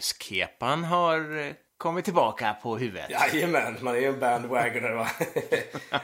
[0.00, 3.10] Dodgers-kepan har eh, kommit tillbaka på huvudet.
[3.10, 5.10] Jajamän, man är ju en bandwagoner va.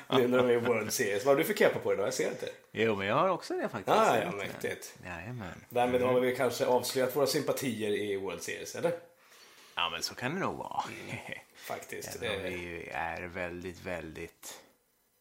[0.18, 1.24] nu när de är i World Series.
[1.24, 2.04] Vad har du för kepa på dig då?
[2.04, 2.48] Jag ser inte.
[2.72, 3.96] Jo, men jag har också det faktiskt.
[3.96, 4.98] Ah, ja, mäktigt.
[5.04, 5.64] Jajamän.
[5.68, 8.92] Därmed har vi kanske avslöjat våra sympatier i World Series, eller?
[9.74, 10.82] Ja, men så kan det nog vara.
[11.54, 12.22] Faktiskt.
[12.22, 14.60] Även om vi ju är väldigt, väldigt...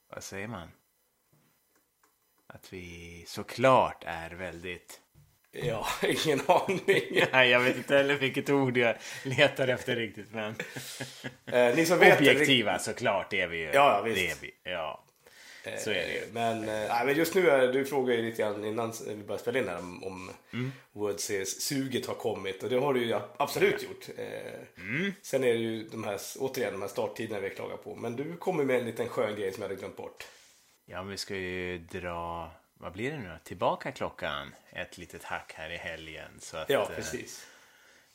[0.09, 0.71] Vad säger man?
[2.47, 5.01] Att vi såklart är väldigt...
[5.63, 5.87] Ja,
[6.25, 6.81] ingen aning.
[7.31, 10.55] Nej, jag vet inte heller vilket ord jag letar efter riktigt, men...
[11.45, 12.19] Eh, ni som vet...
[12.19, 13.69] Objektiva såklart är vi ju.
[13.73, 14.17] Ja, visst.
[14.17, 14.71] Det är vi.
[14.71, 15.01] Ja,
[15.77, 16.21] så är det ju.
[16.31, 19.59] Men, eh, men just nu, är, du frågade ju lite grann innan vi började spela
[19.59, 20.71] in här om, Mm.
[20.93, 24.05] World Series-suget har kommit och det har det ju absolut gjort.
[24.17, 25.13] Eh, Mm.
[25.21, 27.95] Sen är det ju de här, återigen, de här starttiderna vi klagar på.
[27.95, 30.23] Men du kommer med en liten skön grej som jag hade glömt bort.
[30.85, 32.51] Ja, men vi ska ju dra...
[32.77, 33.37] Vad blir det nu då?
[33.43, 36.39] Tillbaka klockan ett litet hack här i helgen.
[36.39, 37.47] Så att, Ja, eh, precis.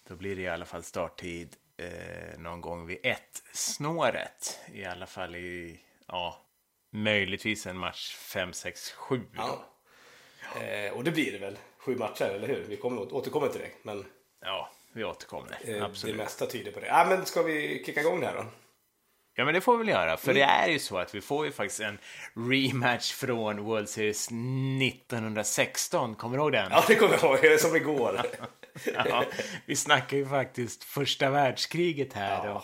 [0.08, 4.58] Då blir det i alla fall starttid eh, någon gång vid ett snåret.
[4.72, 6.46] I alla fall i, ja,
[6.90, 9.26] möjligtvis en match 5, 6, 7.
[9.36, 9.64] Ja.
[10.62, 11.58] Eh, och det blir det väl.
[11.78, 12.64] Sju matcher, eller hur?
[12.68, 13.70] Vi kommer åt- återkommer till det.
[13.82, 14.04] Men
[14.40, 15.58] ja vi återkommer.
[15.64, 16.16] eh, Absolut.
[16.16, 16.92] det mesta tyder på det.
[16.94, 18.44] Ah, men ska vi kicka igång det här då?
[19.40, 20.16] Ja, men det får vi väl göra.
[20.16, 20.40] För Mm.
[20.40, 21.98] det är ju så att vi får ju faktiskt en
[22.50, 26.14] rematch från World Series 1916.
[26.14, 26.68] Kommer du ihåg den?
[26.70, 27.38] Ja, det kommer jag ihåg.
[27.42, 28.20] Det är som igår.
[29.08, 29.24] Ja,
[29.66, 32.46] vi snackar ju faktiskt första världskriget här.
[32.46, 32.52] Ja.
[32.54, 32.62] Och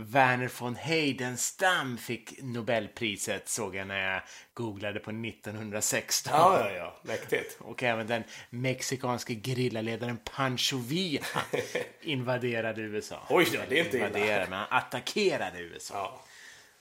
[0.00, 4.22] Werner von Heidenstam fick Nobelpriset såg jag när jag
[4.54, 6.32] googlade på 1916.
[6.36, 6.96] ja, ja, ja.
[7.02, 7.56] Mäktigt.
[7.60, 11.26] Och även den mexikanske grillaledaren Pancho Villa
[12.00, 13.26] invaderade USA.
[13.28, 13.96] Oj då, det är inte.
[13.96, 15.94] Invaderade, men han attackerade USA.
[15.94, 16.22] Ja.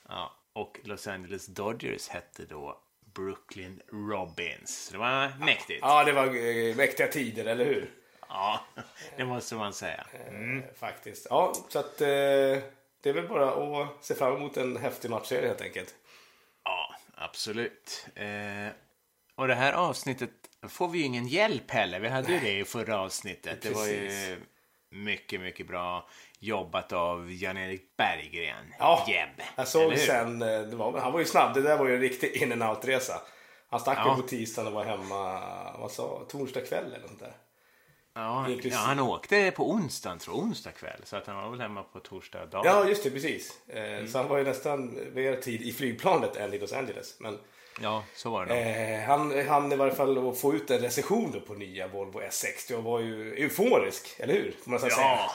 [0.09, 2.79] Ja, och Los Angeles Dodgers hette då
[3.13, 4.89] Brooklyn Robins.
[4.91, 5.79] Det var mäktigt.
[5.81, 7.89] ja, det var eh, mäktiga tider, eller hur?
[8.29, 8.61] Ja,
[9.17, 10.05] det måste man säga.
[10.13, 11.27] Eh, Faktiskt.
[11.29, 12.07] Ja, så att eh,
[13.03, 15.95] det är väl bara att se fram emot en häftig matchserie helt enkelt.
[16.63, 18.07] Ja, absolut.
[18.15, 18.73] Eh,
[19.35, 20.29] och det här avsnittet
[20.69, 21.99] får vi ju ingen hjälp heller.
[21.99, 23.61] Vi hade ju det i förra avsnittet.
[23.61, 24.37] Det var ju Precis.
[24.91, 26.09] mycket, mycket bra
[26.39, 28.73] jobbat av Jan-Erik Berggren.
[28.79, 29.29] Ja, Jeb.
[29.55, 32.01] Jag såg sen, eh, det var, han var ju snabb, det där var ju en
[32.01, 33.21] riktig in and out-resa.
[33.69, 34.15] Han stack Ja.
[34.15, 35.41] på tisdagen och var hemma,
[35.79, 37.33] vad sa torsdag kväll eller något där.
[38.17, 41.01] Ja, ja, han åkte på onsdagen, tror onsdag kväll.
[41.03, 42.65] Så att han var väl hemma på torsdag dag.
[42.65, 43.53] Ja, just det, precis.
[43.67, 44.07] Eh, Mm.
[44.07, 47.15] Så han var ju nästan mer tid i flygplanet än i Los Angeles.
[47.19, 47.37] Men
[47.81, 51.41] Ja, så var det eh, han han i varje fall att få ut en recension
[51.47, 54.55] på nya Volvo S60 och var ju euforisk, eller hur?
[54.63, 55.01] Får man så säga.
[55.01, 55.31] Ja.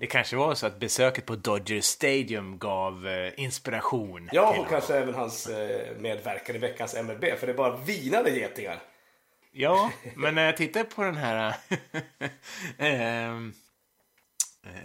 [0.00, 4.28] Det kanske var så att besöket på Dodger Stadium gav eh, inspiration.
[4.32, 4.66] Ja, och honom.
[4.70, 8.78] kanske även hans eh, medverkan i veckans MLB, för det bara vinade getingar.
[9.58, 11.54] Ja, men när jag tittar på den här
[12.78, 13.52] ehm,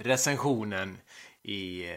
[0.01, 0.97] recensionen
[1.43, 1.95] i eh,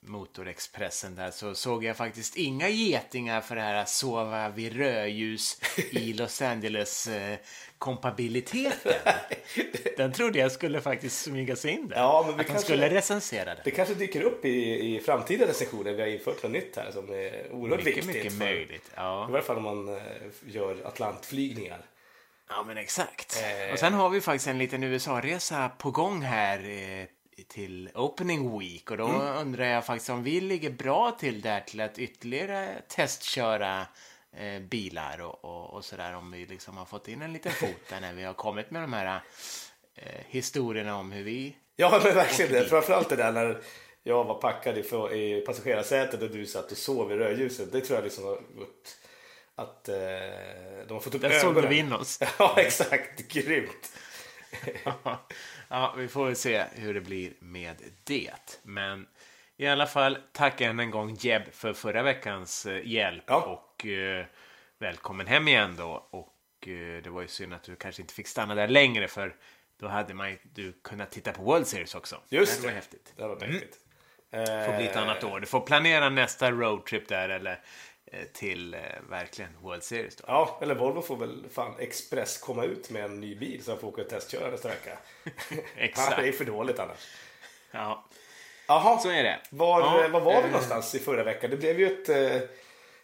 [0.00, 5.60] Motorexpressen där så såg jag faktiskt inga getingar för det här att sova vid rödljus
[5.90, 7.38] i Los Angeles eh,
[7.78, 8.92] kompabiliteten.
[9.96, 11.96] Den trodde jag skulle faktiskt smyga sig in där.
[11.96, 13.60] Ja, men vi att kanske- skulle recensera det.
[13.64, 15.92] Det kanske dyker upp i, i framtida recensioner.
[15.92, 18.14] Vi har infört något nytt här som är oerhört Mycket, viktigt.
[18.16, 18.90] mycket för- möjligt.
[18.94, 19.28] Ja.
[19.28, 20.02] I varje fall om man eh,
[20.46, 21.80] gör Atlantflygningar.
[22.48, 23.42] Ja, men exakt.
[23.66, 23.72] Eh.
[23.72, 27.06] Och sen har vi faktiskt en liten USA-resa på gång här eh,
[27.48, 28.90] till Opening Week.
[28.90, 29.36] Och då Mm.
[29.36, 33.86] undrar jag faktiskt om vi ligger bra till där till att ytterligare testköra
[34.36, 36.14] eh, bilar och, och, och sådär.
[36.14, 38.82] Om vi liksom har fått in en liten fot där när vi har kommit med
[38.82, 39.20] de här
[39.94, 41.56] eh, historierna om hur vi...
[41.76, 42.64] Ja, men verkligen det.
[42.68, 43.58] Framförallt det där när
[44.02, 47.72] jag var packad i passagerarsätet och du satt och sov i rödljuset.
[47.72, 48.96] Det tror jag liksom har gått...
[49.58, 49.94] Att eh,
[50.86, 51.70] de har fått upp Där sålde ögonen.
[51.70, 52.20] vi in oss.
[52.38, 53.28] Ja, exakt.
[53.28, 53.92] Grymt.
[55.68, 58.60] ja, vi får väl se hur det blir med det.
[58.62, 59.06] Men
[59.56, 63.24] i alla fall, tack än en gång Jeb för förra veckans eh, hjälp.
[63.26, 63.36] Ja.
[63.36, 64.26] Och eh,
[64.78, 66.06] välkommen hem igen då.
[66.10, 69.34] Och eh, det var ju synd att du kanske inte fick stanna där längre för
[69.80, 72.20] då hade man du kunnat titta på World Series också.
[72.28, 72.62] Just det.
[72.62, 72.74] var det.
[72.74, 73.12] häftigt.
[73.16, 73.76] Det var mäktigt.
[74.30, 75.40] Det får bli ett annat år.
[75.40, 77.58] Du får planera nästa roadtrip där eller eh,
[78.32, 78.80] till eh,
[79.10, 80.24] verkligen World Series då.
[80.26, 83.80] Ja, eller Volvo får väl fan express komma ut med en ny bil så han
[83.80, 84.98] får åka och testköra nästa vecka.
[85.76, 86.16] Exakt.
[86.16, 87.06] Det är för dåligt annars.
[87.70, 88.04] Ja,
[88.68, 89.40] Jaha, så är det.
[89.50, 91.50] var, Ja, var var vi eh, någonstans i förra veckan?
[91.50, 92.48] Det blev ju ett, eh,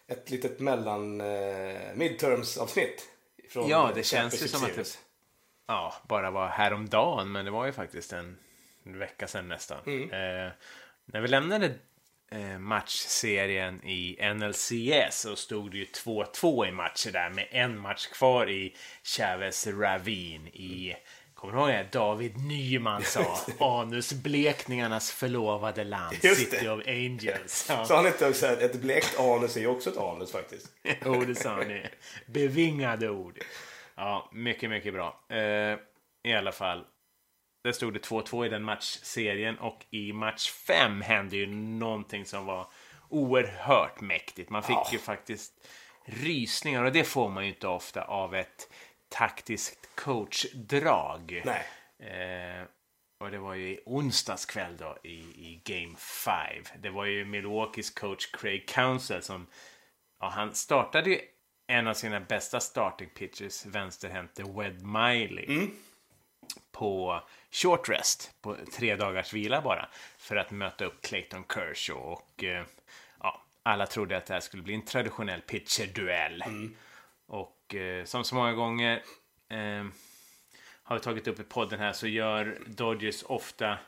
[0.08, 3.08] ett litet mellan eh, midterms-avsnitt.
[3.50, 4.98] från Ja, eh, det känns ju som att det
[5.66, 8.38] ja, bara var häromdagen, men det var ju faktiskt en
[8.84, 9.78] vecka sedan nästan.
[9.86, 10.02] Mm.
[10.02, 10.52] Eh,
[11.04, 11.72] när vi lämnade eh,
[12.58, 18.50] matchserien i NLCS så stod det ju 2-2 i matcher där med en match kvar
[18.50, 20.94] i Chavez Ravine i
[21.42, 21.98] Kommer du ihåg det?
[21.98, 23.38] David Nyman sa
[23.80, 26.16] anusblekningarnas förlovade land.
[26.16, 27.66] City of Angels.
[27.70, 27.84] Ja.
[27.84, 30.68] Så han inte också att ett blekt anus är också ett anus faktiskt.
[31.04, 31.78] Jo, det sa han.
[32.26, 33.38] Bevingade ord.
[33.94, 35.20] Ja, mycket, mycket bra.
[35.28, 35.78] Eh,
[36.24, 36.84] I alla fall.
[37.64, 42.46] Där stod det 2-2 i den matchserien och i match 5 hände ju någonting som
[42.46, 42.66] var
[43.08, 44.50] oerhört mäktigt.
[44.50, 44.88] Man fick Ja.
[44.92, 45.66] ju faktiskt
[46.04, 48.72] rysningar och det får man ju inte ofta av ett
[49.08, 51.42] taktiskt coachdrag.
[51.44, 51.64] Nej.
[52.10, 52.66] Eh,
[53.20, 56.34] och det var ju i onsdags kväll då i, i Game 5.
[56.82, 59.46] Det var ju Milwaukees coach Craig Counsell som
[60.20, 61.20] ja, han startade ju
[61.66, 65.68] en av sina bästa starting pitchers, vänsterhänte Wed Miley.
[66.72, 69.88] På short rest, på tre dagars vila bara.
[70.18, 72.12] För att möta upp Clayton Kershaw.
[72.12, 72.64] Och eh,
[73.20, 76.44] ja, alla trodde att det här skulle bli en traditionell pitcherduell.
[77.26, 79.02] Och eh, som så många gånger
[79.48, 79.84] eh,
[80.82, 83.78] har vi tagit upp i podden här så gör Dodgers ofta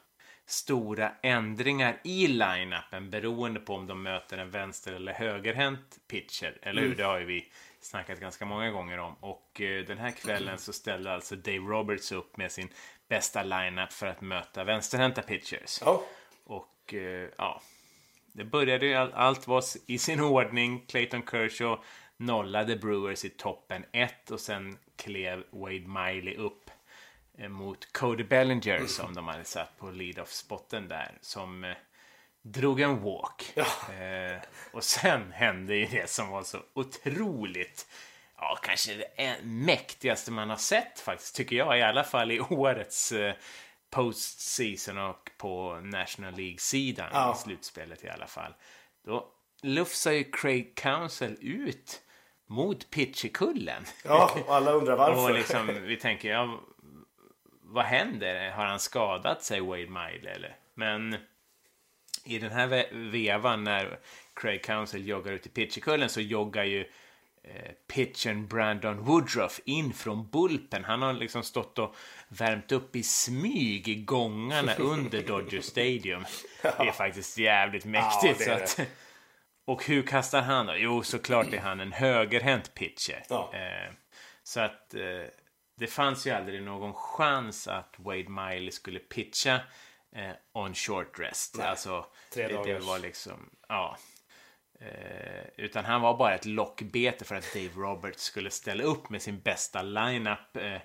[0.46, 6.58] stora ändringar i line-upen beroende på om de möter en vänster eller högerhänt pitcher.
[6.62, 6.94] Eller hur?
[6.94, 7.52] Det har ju vi
[7.84, 9.14] snackat ganska många gånger om.
[9.20, 12.68] Och eh, den här kvällen så ställde alltså Dave Roberts upp med sin
[13.08, 15.78] bästa line-up för att möta vänsterhänta pitchers.
[15.84, 16.02] Ja.
[16.44, 17.62] Och eh, ja,
[18.32, 20.84] det började ju, all, allt var i sin ordning.
[20.88, 21.84] Clayton Kershaw
[22.16, 26.70] nollade Brewers i toppen 1 och sen klev Wade Miley upp
[27.38, 31.18] eh, mot Cody Bellinger som de hade satt på lead-off-spotten där.
[31.20, 31.74] Som
[32.44, 33.52] drog en walk.
[33.56, 34.38] Eh,
[34.72, 37.86] och sen hände ju det som var så otroligt
[38.36, 41.78] Ja, kanske det mäktigaste man har sett faktiskt, tycker jag.
[41.78, 43.34] I alla fall i årets eh,
[43.90, 47.34] postseason och på National League-sidan Ja.
[47.34, 48.54] i slutspelet i alla fall.
[49.06, 49.28] Då
[49.62, 52.02] lufsar ju Craig Counsell ut
[52.46, 53.84] mot pitcherkullen.
[54.04, 55.22] ja, och alla undrar varför.
[55.24, 56.60] Och liksom, vi tänker, ja,
[57.62, 58.50] vad händer?
[58.50, 60.56] Har han skadat sig, Wade Miley, eller?
[60.74, 61.16] Men
[62.24, 63.98] i den här ve- vevan när
[64.34, 66.80] Craig Counsell joggar ut i pitcherkullen så joggar ju
[67.42, 70.84] eh, pitchen Brandon Woodruff in från bulpen.
[70.84, 71.96] Han har liksom stått och
[72.28, 76.24] värmt upp i smyg i gångarna under Dodger Stadium.
[76.62, 78.38] Det är faktiskt jävligt mäktigt.
[78.38, 78.88] det är så att,
[79.64, 80.76] och hur kastar han då?
[80.76, 83.22] Jo, såklart är han en högerhänt pitcher.
[83.28, 83.50] Ja.
[83.54, 83.92] Eh,
[84.42, 85.00] så att eh,
[85.76, 89.60] det fanns ju aldrig någon chans att Wade Miley skulle pitcha
[90.14, 91.54] eh, on short rest.
[91.58, 91.66] Nej.
[91.66, 92.84] Alltså, Tre det, dagars.
[92.84, 93.98] var liksom, ja.
[94.80, 99.22] Eh, utan han var bara ett lockbete för att Dave Roberts skulle ställa upp med
[99.22, 100.76] sin bästa lineup eh,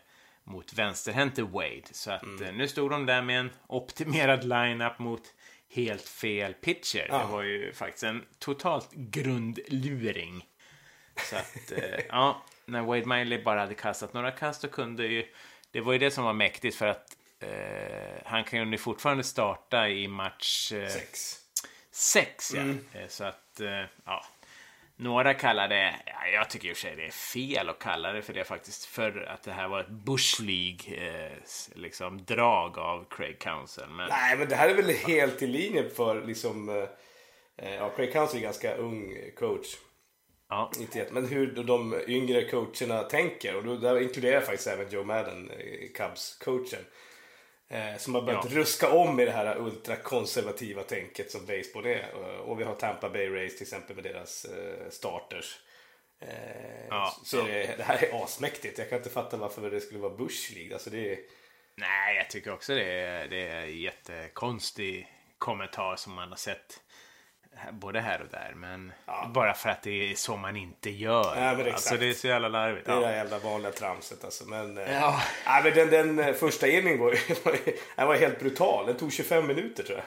[0.44, 1.84] mot vänsterhänte Wade.
[1.92, 2.44] Så att Mm.
[2.44, 5.22] eh, nu stod de där med en optimerad lineup mot
[5.76, 7.06] helt fel pitcher.
[7.10, 7.18] Ja.
[7.18, 10.46] Det var ju faktiskt en totalt grundluring.
[11.30, 15.26] Så att, eh, ja, när Wade Miley bara hade kastat några kast och kunde ju...
[15.72, 19.90] Det var ju det som var mäktigt för att eh, han kunde ju fortfarande starta
[19.90, 21.36] i match eh, Sex.
[21.92, 22.52] sex.
[22.56, 22.62] Ja.
[22.62, 22.86] Mm.
[22.94, 24.26] Eh, Så att, eh, ja.
[24.96, 28.12] Några kallar det, ja, jag tycker i och för sig det är fel att kalla
[28.12, 31.32] det för det faktiskt, för att det här var ett Bush League eh,
[31.76, 33.90] liksom, drag av Craig Counsell.
[33.90, 36.70] Men Nej, men det här är väl helt i linje för liksom...
[36.70, 36.90] eh,
[37.76, 39.68] Ja, Craig Counsell är en ganska ung coach.
[40.50, 43.56] ja, Inte men hur de yngre coacherna tänker.
[43.56, 45.52] Och då, där inkluderar jag faktiskt även Joe Madden,
[45.98, 46.84] Cubs-coachen.
[47.70, 48.58] Eh, som har börjat Ja.
[48.58, 52.12] ruska om i det här ultrakonservativa tänket som baseball är.
[52.14, 55.60] Och, och vi har Tampa Bay Rays till exempel med deras eh, starters.
[56.22, 57.44] Eh, Ja, så ja.
[57.44, 58.78] Det, det här är asmäktigt.
[58.78, 60.74] Jag kan inte fatta varför det skulle vara Bush League.
[60.74, 61.20] Alltså det är,
[61.76, 65.08] nej, jag tycker också det är, det är en jättekonstig
[65.38, 66.80] kommentar som man har sett
[67.72, 68.54] både här och där.
[68.56, 69.32] Men Ja.
[69.34, 71.36] bara för att det är så man inte gör.
[71.36, 72.86] Ja, men alltså det är så jävla larvigt.
[72.86, 73.08] det är det Ja.
[73.08, 74.46] där jävla vanliga tramset alltså.
[74.46, 75.22] Men, eh, Ja.
[75.46, 77.12] nej, men den, den eh, första inningen var,
[77.96, 78.86] den var helt brutal.
[78.86, 80.06] Den tog 25 minuter tror jag.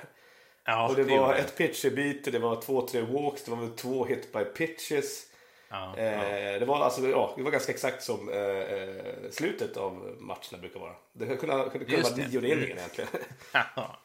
[0.64, 3.76] Ja, Och det gjorde var ett pitcherbyte, det var två, tre walks, det var väl
[3.76, 5.26] två hit by pitches.
[5.68, 10.16] Ja, Eh, det, var alltså, ja, det var ganska exakt som eh, eh, slutet av
[10.20, 10.92] matcherna brukar vara.
[11.12, 12.28] Det kunde kunde Just vara det.
[12.28, 13.10] nionde inningen egentligen.
[13.52, 13.96] Ja.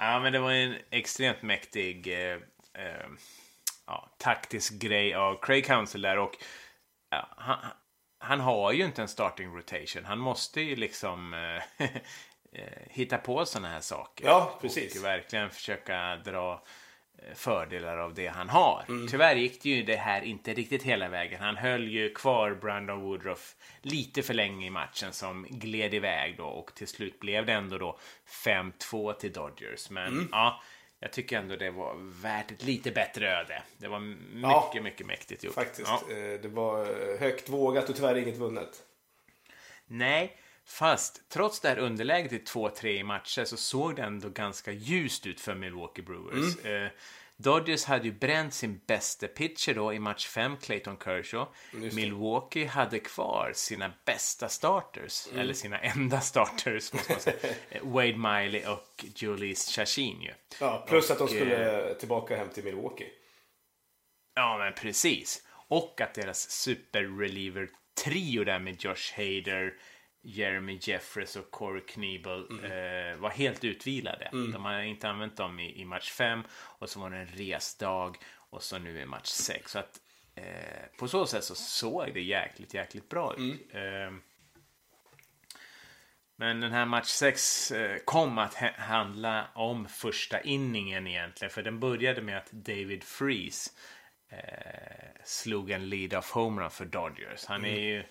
[0.00, 2.38] Ja, men det var en extremt mäktig eh,
[2.74, 3.06] eh,
[3.86, 6.18] ja, taktisk grej av Craig Counsell där.
[6.18, 6.36] Och
[7.10, 7.58] ja, han,
[8.18, 10.04] han har ju inte en starting rotation.
[10.04, 11.86] Han måste ju liksom eh,
[12.52, 14.24] eh, hitta på sådana här saker.
[14.24, 14.98] Ja, precis.
[14.98, 16.62] Och verkligen försöka dra
[17.34, 18.84] fördelar av det han har.
[18.88, 19.08] Mm.
[19.08, 21.40] Tyvärr gick det ju det här inte riktigt hela vägen.
[21.40, 26.44] Han höll ju kvar Brandon Woodruff lite för länge i matchen som gled iväg då
[26.44, 27.98] och till slut blev det ändå då
[28.44, 29.90] 5-2 till Dodgers.
[29.90, 30.28] Men Mm.
[30.32, 30.62] ja,
[31.00, 33.62] jag tycker ändå det var värt ett lite bättre öde.
[33.78, 35.54] Det var mycket, Ja, mycket mäktigt gjort.
[35.54, 35.88] Faktiskt.
[36.08, 36.14] Ja.
[36.16, 38.82] Eh, det var eh, högt vågat och tyvärr inget vunnet.
[39.86, 40.36] Nej,
[40.70, 45.26] Fast trots det här underläget i 2-3 i matcher så såg det ändå ganska ljust
[45.26, 46.64] ut för Milwaukee Brewers.
[46.64, 46.84] Mm.
[46.84, 46.90] Eh,
[47.36, 51.52] Dodgers hade ju bränt sin bästa pitcher då i match 5, Clayton Kershaw.
[51.72, 55.40] Milwaukee hade kvar sina bästa starters, Mm.
[55.40, 57.36] eller sina enda starters, måste man säga.
[57.70, 60.32] Eh, Wade Miley och Julius Chachin ju.
[60.60, 63.10] Ja, plus att de Och, skulle tillbaka hem till Milwaukee.
[64.34, 65.42] Ja, men precis.
[65.68, 69.74] Och att deras super-reliever-trio där med Josh Hader,
[70.22, 74.28] Jeremy Jeffress och Corey Knebel eh, var helt utvilade.
[74.52, 78.16] De har inte använt dem i, i match 5 och så var det en resdag
[78.34, 79.70] och så nu i match 6.
[79.72, 80.00] Så att
[80.34, 80.44] eh,
[80.98, 83.74] på så sätt så såg det jäkligt, jäkligt bra ut.
[83.74, 84.12] Eh,
[86.36, 91.50] men den här match 6 eh, kom att ha- handla om första inningen egentligen.
[91.50, 93.70] För den började med att David Freeze
[94.28, 94.38] eh,
[95.24, 97.44] slog en lead-off homerun för Dodgers.
[97.46, 98.04] Han är ju...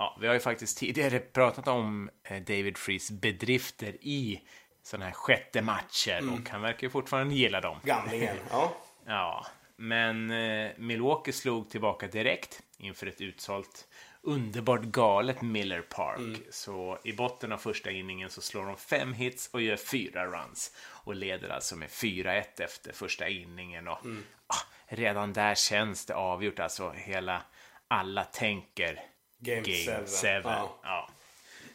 [0.00, 4.40] Ja, vi har ju faktiskt tidigare pratat om eh, David Freeze bedrifter i
[4.82, 7.78] sådana här sjätte matcher och han verkar ju fortfarande gilla dem.
[7.84, 8.36] Gamlingen.
[8.50, 8.76] Ja.
[9.06, 13.88] Ja, men eh, Milwaukee slog tillbaka direkt inför ett utsålt
[14.22, 16.40] underbart galet Miller Park.
[16.50, 20.76] Så i botten av första inningen så slår de fem hits och gör fyra runs
[20.80, 23.88] och leder alltså med 4-1 efter första inningen.
[23.88, 23.98] Och,
[24.46, 27.42] ah, redan där känns det avgjort, alltså hela
[27.88, 29.00] alla tänker
[29.40, 30.06] Game seven.
[30.08, 30.52] seven.
[30.52, 30.78] Ja.
[30.82, 31.08] Ja.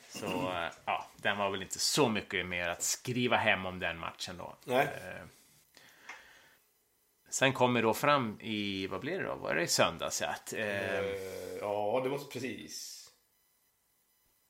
[0.10, 3.98] Så eh, ja, den var väl inte så mycket mer att skriva hem om den
[4.00, 4.56] matchen då.
[4.64, 4.84] Nej.
[4.86, 5.26] Eh,
[7.30, 9.36] Sen kommer då fram i, vad blir det då?
[9.36, 10.22] Var det i söndags?
[10.22, 10.60] ja, Att, eh,
[11.00, 11.06] Eh,
[11.62, 12.92] ja, det måste precis.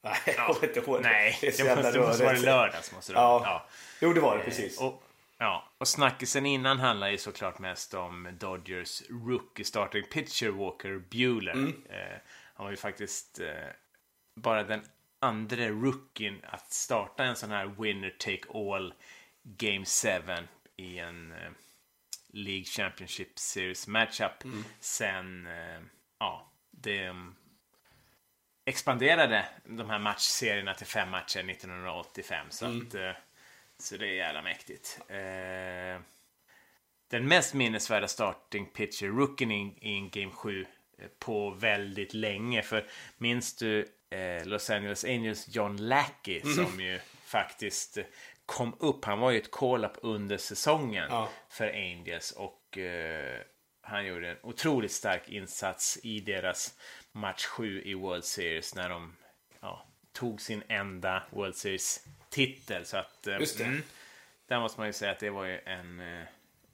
[0.03, 1.01] Nej, jag kommer inte ihåg.
[1.01, 2.91] nej, det måste, det måste vara lördags.
[2.91, 3.41] Måste det Ja.
[3.45, 3.65] ja.
[4.01, 4.79] Jo, det var det precis.
[4.81, 5.03] Och,
[5.37, 11.51] ja, och snackisen innan handlar ju såklart mest om Dodgers rookie starting pitcher Walker Bueller.
[11.53, 11.83] Mm.
[11.89, 12.17] Eh,
[12.55, 13.69] han var ju faktiskt eh,
[14.35, 14.81] bara den
[15.19, 18.93] andra rookien att starta en sån här winner take all
[19.43, 20.09] Game 7
[20.75, 21.51] i en eh,
[22.29, 24.63] League Championship Series matchup Mm.
[24.79, 25.81] sen eh,
[26.19, 27.35] ja, det um,
[28.65, 32.47] expanderade de här matchserierna till fem matcher 1985.
[32.49, 32.87] Så, Mm.
[32.87, 33.11] att, eh,
[33.77, 34.99] så det är jävla mäktigt.
[35.07, 36.01] Eh,
[37.07, 40.67] den mest minnesvärda starting pitcher rookien i, i en Game 7 eh,
[41.19, 42.61] på väldigt länge.
[42.61, 42.85] För
[43.17, 46.55] minns du eh, Los Angeles Angels John Lackey Mm.
[46.55, 48.03] som ju faktiskt eh,
[48.45, 49.05] kom upp.
[49.05, 51.29] Han var ju ett call-up under säsongen Ja.
[51.49, 53.39] för Angels och eh,
[53.81, 56.77] han gjorde en otroligt stark insats i deras
[57.11, 59.15] match 7 i World Series när de
[59.61, 62.85] ja, tog sin enda World Series-titel.
[62.85, 63.81] Så att, eh, Just det.
[64.47, 66.23] där måste man ju säga att det var ju en, eh,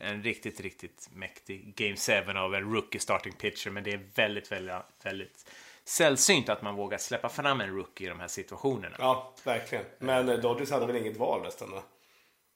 [0.01, 3.69] en riktigt, riktigt mäktig Game 7 av en rookie starting pitcher.
[3.69, 5.51] Men det är väldigt, väldigt, väldigt
[5.83, 8.95] sällsynt att man vågar släppa fram en rookie i de här situationerna.
[8.99, 9.85] Ja, verkligen.
[9.99, 11.71] Men eh, Dodgers hade väl inget val nästan?
[11.71, 11.83] va?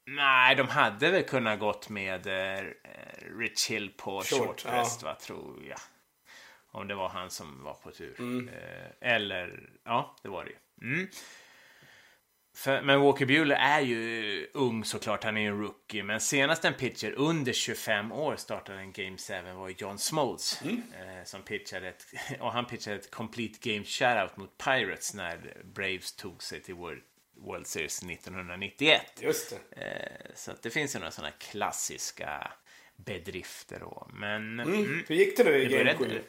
[0.06, 2.64] Nej, de hade väl kunnat gått med eh,
[3.38, 4.88] Rich Hill på Short, short, ja.
[5.02, 5.78] va, tror jag.
[6.70, 8.48] Om det var han som var på tur.
[8.48, 10.56] Eh, eller, ja, det var det ju.
[10.92, 11.08] Mm.
[12.56, 16.02] För, men Walker Buehler är ju ung såklart, han är ju en rookie.
[16.02, 20.62] Men senast en pitcher under 25 år startade en Game 7 var John Smoltz.
[20.62, 22.06] Eh, som pitchade ett,
[22.40, 27.02] och han pitchade ett complete game shutout mot Pirates när Braves tog sig till World,
[27.34, 29.02] World Series 1991.
[29.20, 29.82] Just det.
[29.86, 32.52] Eh, Så det finns ju några sådana klassiska
[32.96, 34.08] bedrifter då.
[34.12, 34.74] Men Mm.
[34.74, 36.22] mm, Hur gick det nu i det Game började, 7?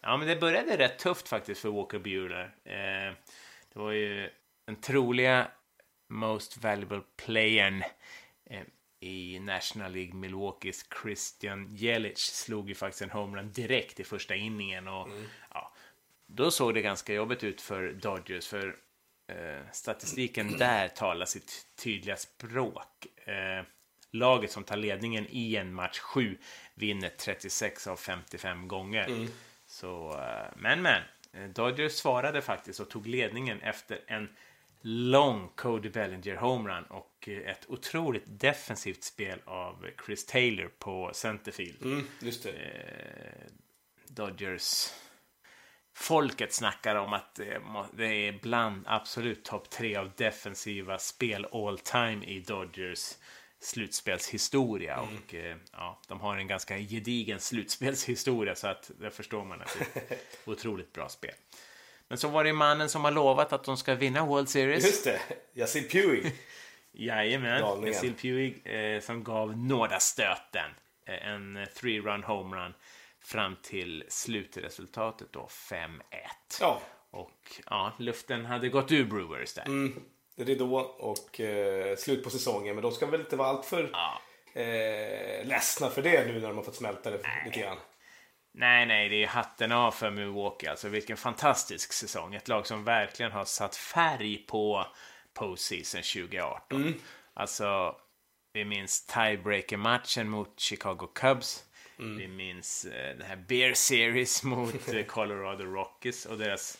[0.00, 2.54] ja, men det började rätt tufft faktiskt för Walker Buehler.
[2.64, 3.14] Eh,
[3.72, 4.30] det var ju
[4.68, 5.50] den troliga
[6.08, 7.82] most valuable playern
[8.50, 8.62] eh,
[9.00, 14.88] i National League Milwaukees Christian Jelic slog ju faktiskt en homerun direkt i första inningen.
[14.88, 15.08] Och,
[15.50, 15.72] ja,
[16.26, 18.48] då såg det ganska jobbigt ut för Dodgers.
[18.48, 18.76] För
[19.26, 23.06] eh, statistiken där talar sitt tydliga språk.
[23.24, 23.64] Eh,
[24.10, 26.38] laget som tar ledningen i en match 7
[26.74, 29.28] vinner 36 av 55 gånger.
[29.66, 34.28] Så, eh, men men, eh, Dodgers svarade faktiskt och tog ledningen efter en
[34.80, 41.82] lång Cody Bellinger homerun och ett otroligt defensivt spel av Chris Taylor på centerfield.
[41.82, 42.50] Mm, just det.
[42.50, 43.52] Eh,
[44.08, 44.92] Dodgers
[45.94, 47.60] folket snackar om att det
[47.92, 53.14] det är bland absolut topp tre av defensiva spel all time i Dodgers
[53.60, 55.00] slutspelshistoria.
[55.00, 59.78] Och eh, ja, de har en ganska gedigen slutspelshistoria så att där förstår man att
[59.78, 61.34] det är ett otroligt bra spel.
[62.08, 64.84] Men så var det mannen som har lovat att de ska vinna World Series.
[64.84, 65.20] Just det.
[65.54, 66.32] Yasin Puig.
[66.92, 67.62] Jajamän.
[67.82, 70.70] Basil Puig eh, som gav nådastöten.
[71.06, 72.74] Eh, en eh, three-run homerun
[73.24, 75.98] fram till slutresultatet då 5-1.
[76.60, 76.80] Ja.
[77.10, 79.66] Och ja, luften hade gått ur Brewers där.
[79.66, 80.00] Mm,
[80.36, 82.74] ridå och eh, slut på säsongen.
[82.74, 84.20] Men de ska väl inte vara alltför Ja.
[84.60, 87.78] eh, ledsna för det nu när de har fått smälta det lite grann.
[88.58, 90.70] Nej, nej, det är hatten av för Milwaukee.
[90.70, 92.34] Alltså vilken fantastisk säsong.
[92.34, 94.86] Ett lag som verkligen har satt färg på
[95.34, 96.94] postseason 2018.
[97.34, 97.96] Alltså,
[98.52, 101.64] vi minns tiebreaker-matchen mot Chicago Cubs.
[101.96, 106.78] Vi minns eh, den här Bear Series mot eh, Colorado Rockies och deras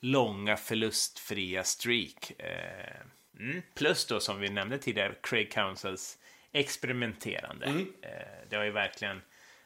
[0.00, 2.32] långa förlustfria streak.
[2.38, 3.00] Eh,
[3.38, 3.62] mm.
[3.74, 6.18] Plus då, som vi nämnde tidigare, Craig Councils
[6.52, 7.66] experimenterande.
[8.02, 9.22] Eh, det har ju verkligen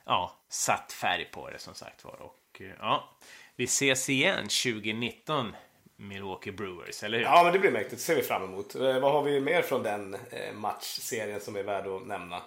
[0.07, 2.23] ja, satt färg på det som sagt var.
[2.23, 3.19] Och eh, ja,
[3.57, 5.57] vi ses igen 2019
[5.97, 7.25] Milwaukee Brewers, eller hur?
[7.25, 7.97] Ja, men det blir mäktigt.
[7.97, 8.75] Det ser vi fram emot.
[8.75, 12.43] Eh, vad har vi mer från den eh, matchserien som är värd att nämna?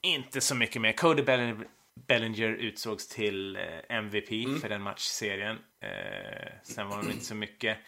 [0.00, 0.92] Inte så mycket mer.
[0.92, 3.62] Cody Bellinger, Bellinger utsågs till eh,
[3.96, 5.58] MVP för den matchserien.
[6.62, 7.78] Sen var det inte så mycket.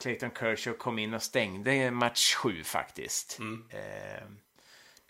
[0.00, 3.38] Clayton Kershaw kom in och stängde match 7 faktiskt.
[3.70, 4.24] Eh,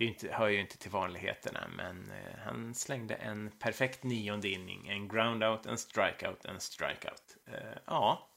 [0.01, 4.89] det inte, hör ju inte till vanligheterna, men eh, han slängde en perfekt nionde inning.
[4.89, 7.37] En groundout, en strikeout, en strikeout.
[7.47, 8.29] Eh, ja,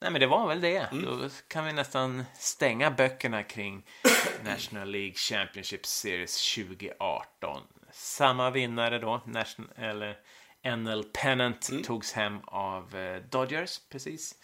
[0.00, 0.88] Nej, men det var väl det.
[0.92, 3.86] Då kan vi nästan stänga böckerna kring
[4.44, 7.62] National League Championship Series 2018.
[7.92, 10.18] Samma vinnare då, National, eller
[10.76, 14.34] NL Pennant, togs hem av eh, Dodgers, precis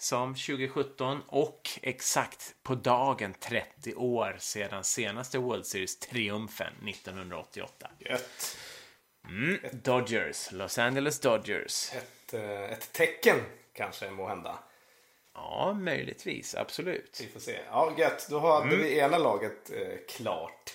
[0.00, 7.90] som 2017 och exakt på dagen 30 år sedan senaste World Series-triumfen 1988.
[7.98, 8.56] Gött.
[9.28, 11.92] Mm, Dodgers, Los Angeles Dodgers.
[11.94, 13.36] Ett, eh, ett tecken
[13.72, 14.58] kanske må hända.
[15.34, 17.18] Ja, möjligtvis, absolut.
[17.20, 17.58] Vi får se.
[17.70, 18.26] Ja, gött.
[18.30, 20.72] Då hade vi ena laget eh, klart.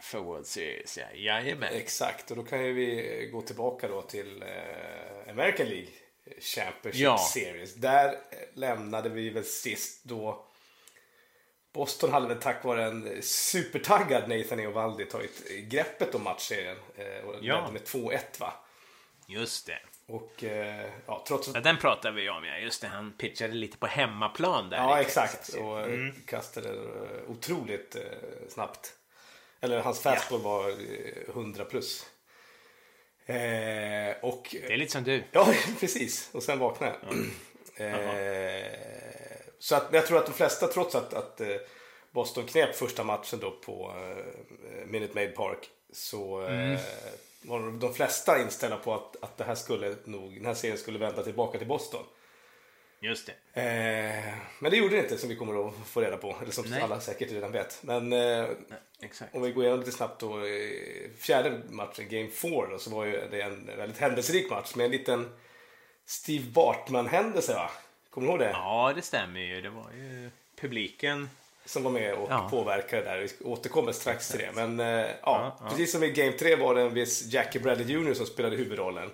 [0.00, 1.04] För World Series, ja.
[1.14, 1.74] Jajamän.
[1.74, 5.90] Exakt, och då kan ju vi gå tillbaka då till eh, American League
[6.40, 7.18] Championship Ja.
[7.18, 7.74] Series.
[7.74, 8.18] Där
[8.54, 10.44] lämnade vi väl sist då
[11.72, 17.34] Boston hade väl tack vare en supertaggad Nathan Eovaldi tagit greppet om matchserien eh, och
[17.40, 17.70] Ja.
[17.70, 18.52] med 2-1 va.
[19.26, 19.78] Just det.
[20.06, 22.58] Och eh, ja, trots att Ja, den pratar vi om, ja.
[22.58, 24.76] Just det, han pitchade lite på hemmaplan där.
[24.76, 25.48] Ja, exakt.
[25.48, 27.96] Och eh, kastade eh, otroligt
[28.48, 28.92] snabbt.
[29.60, 32.06] Eller hans fastball var eh, 100 plus.
[33.26, 34.48] Eh, och...
[34.66, 35.22] Det är lite som du.
[35.32, 36.28] Ja, precis.
[36.32, 37.14] Och sen vaknade jag.
[37.86, 38.66] eh,
[39.58, 41.46] så att, jag tror att de flesta, trots att, att eh,
[42.10, 46.78] Boston knep första matchen då på eh, Minute Maid Park, så eh,
[47.42, 50.78] var de- de flesta inställda på att, att det här skulle nog, den här serien
[50.78, 52.04] skulle vända tillbaka till Boston.
[53.04, 53.60] Just det.
[53.60, 56.36] Eh, men det gjorde det inte som vi kommer att få reda på.
[56.42, 56.82] Eller som Nej.
[56.82, 57.78] alla säkert redan vet.
[57.82, 58.46] Men eh,
[59.00, 59.34] Exakt.
[59.34, 60.38] om vi går igenom lite snabbt då.
[60.38, 64.84] eh, Fjärde matchen, Game 4, då, så var ju det en väldigt händelserik match med
[64.86, 65.32] en liten
[66.06, 67.70] Steve Bartman-händelse va?
[68.10, 68.50] Kommer du ihåg det?
[68.50, 69.60] Ja, det stämmer ju.
[69.60, 71.30] Det var ju publiken.
[71.66, 72.48] Som var med och Ja.
[72.50, 73.18] påverkade där.
[73.18, 74.50] Vi återkommer strax till det.
[74.54, 75.68] Men eh, ja, Ja, ja.
[75.68, 79.10] precis som i Game 3 var det en viss Jackie Bradley Jr som spelade huvudrollen.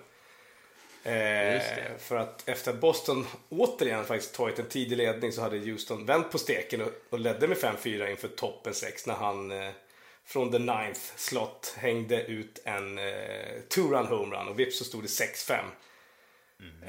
[1.03, 1.61] Eh,
[1.97, 6.31] för att efter att Boston återigen faktiskt tagit en tidig ledning så hade Houston vänt
[6.31, 9.71] på steken och, och ledde med 5-4 inför toppen 6 när han eh,
[10.25, 13.05] från the ninth slot hängde ut en eh,
[13.69, 15.63] two-run homerun och vips så stod det 6-5.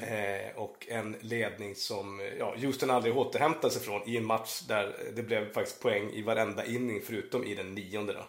[0.01, 4.61] Eh, och en ledning som eh, ja, Houston aldrig återhämtade sig från i en match
[4.61, 8.12] där det blev faktiskt poäng i varenda inning förutom i den nionde.
[8.12, 8.25] Då.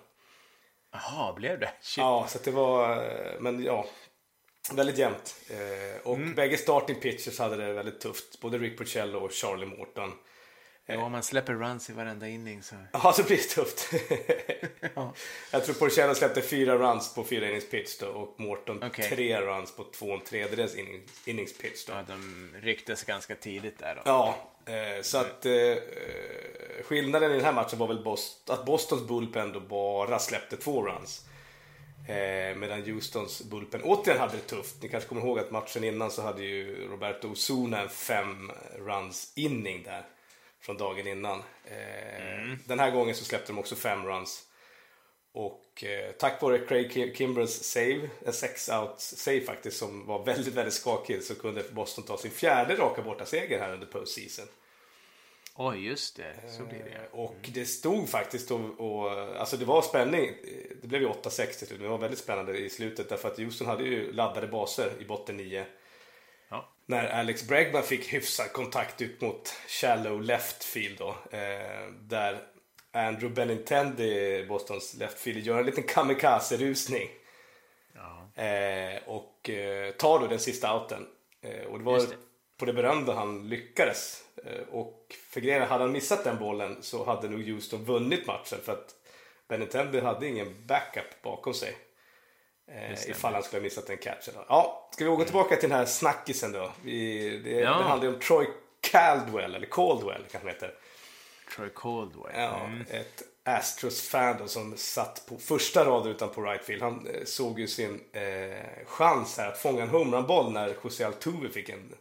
[0.91, 1.69] Jaha, blev det?
[1.81, 1.97] Shit.
[1.97, 3.85] Ja, så det var, eh, men ja,
[4.71, 5.35] väldigt jämnt.
[5.49, 8.39] Eh, och bägge starting pitchers hade det väldigt tufft.
[8.39, 10.11] Både Rick Porcello och Charlie Morton.
[10.85, 12.75] Ja, om man släpper runs i varenda inning så...
[12.93, 13.93] Ja, så blir det tufft.
[15.51, 19.09] Jag tror Porcello släppte fyra runs på fyra innings pitch då, och Morton Okej.
[19.09, 21.85] tre runs på två och en tredjedels inning, innings pitch.
[21.85, 21.93] Då.
[21.93, 24.01] Ja, de rycktes ganska tidigt där då.
[24.05, 25.53] Ja, eh, så att eh,
[26.83, 30.85] skillnaden i den här matchen var väl Bos- att Bostons bullpen då bara släppte två
[30.85, 31.25] runs.
[32.07, 34.75] Eh, medan Houstons bullpen återigen hade det tufft.
[34.81, 39.33] Ni kanske kommer ihåg att matchen innan så hade ju Roberto Osuna en fem runs
[39.35, 40.05] inning där.
[40.61, 41.39] Från dagen innan.
[41.65, 44.43] Eh, Den här gången så släppte de också fem runs.
[45.31, 50.25] Och eh, tack vare Craig Kim- Kimbrels save, en sex out save faktiskt, som var
[50.25, 54.45] väldigt, väldigt skakig, så kunde Boston ta sin fjärde raka bortaseger här under postseason.
[55.55, 56.33] Oj, just det.
[56.57, 57.07] Så blir det.
[57.11, 60.31] Och det stod faktiskt och, och alltså det var spänning.
[60.81, 63.67] Det blev ju 8-6 till slut, det var väldigt spännande i slutet därför att Houston
[63.67, 65.65] hade ju laddade baser i botten 9.
[66.49, 66.69] Ja.
[66.85, 71.15] När Alex Bregman fick hyfsad kontakt ut mot shallow left field då.
[71.31, 72.39] Eh, där
[72.91, 77.09] Andrew Benintendi, Bostons left field, gör en liten kamikaze-rusning.
[77.95, 78.43] Ja.
[78.43, 81.07] Eh, och eh, tar då den sista outen.
[81.41, 82.17] Eh, och det var det.
[82.57, 84.22] på det berömda han lyckades.
[84.45, 88.57] Eh, och för grejen hade han missat den bollen så hade nog Houston vunnit matchen
[88.63, 88.95] för att
[89.47, 91.75] Benintendi hade ingen backup bakom sig.
[92.67, 94.33] Eh, ifall han skulle ha missat den catchen.
[94.49, 96.71] Ja, ska vi gå tillbaka till den här snackisen då?
[96.83, 97.77] Vi, det, Ja.
[97.77, 98.47] det handlar ju om Troy
[98.81, 100.73] Caldwell, eller Caldwell kanske han heter.
[101.55, 102.33] Troy Caldwell.
[102.35, 102.81] Ja, Mm.
[102.89, 106.81] ett Astros-fan som satt på första raden utanpå right field.
[106.81, 111.49] Han eh, såg ju sin eh, chans här att fånga en homerunboll när José Altuve
[111.49, 111.95] fick en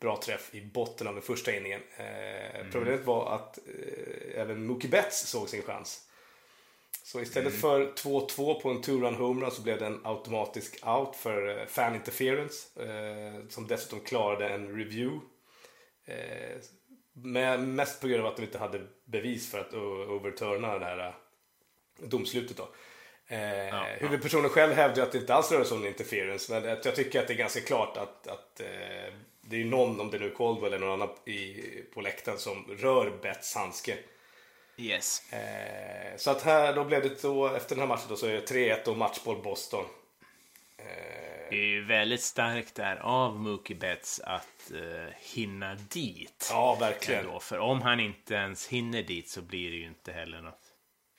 [0.00, 1.80] bra träff i botten av den första inningen.
[1.96, 6.02] Eh, Problemet var att eh, även Mookie Betts såg sin chans.
[7.04, 11.58] Så istället för 2-2 på en two-run homerun så blev det en automatisk out för
[11.60, 12.82] eh, fan interference.
[12.82, 15.20] Eh, som dessutom klarade en review.
[16.04, 16.58] Eh,
[17.12, 20.98] med, mest på grund av att de inte hade bevis för att overturna det här
[20.98, 21.14] eh,
[22.08, 22.56] domslutet.
[22.56, 22.68] Då.
[23.28, 23.86] Eh, ja.
[23.98, 26.52] Huvudpersonen själv hävdar att det inte alls rör sig om interference.
[26.52, 29.14] Men jag tycker att det är ganska klart att, att eh,
[29.48, 31.62] det är någon, om det nu är Caldwell eller någon annan i,
[31.94, 33.98] på läktaren som rör Betts handske.
[34.78, 35.32] Yes.
[35.32, 38.32] Eh, så att här, då blev det så, efter den här matchen då så är
[38.32, 39.84] det 3-1 och matchboll Boston.
[40.78, 40.84] Eh,
[41.50, 46.48] Det är ju väldigt starkt där av Mookie Betts att eh, hinna dit.
[46.50, 47.26] ja, verkligen.
[47.26, 47.40] Ändå.
[47.40, 50.62] För om han inte ens hinner dit så blir det ju inte heller något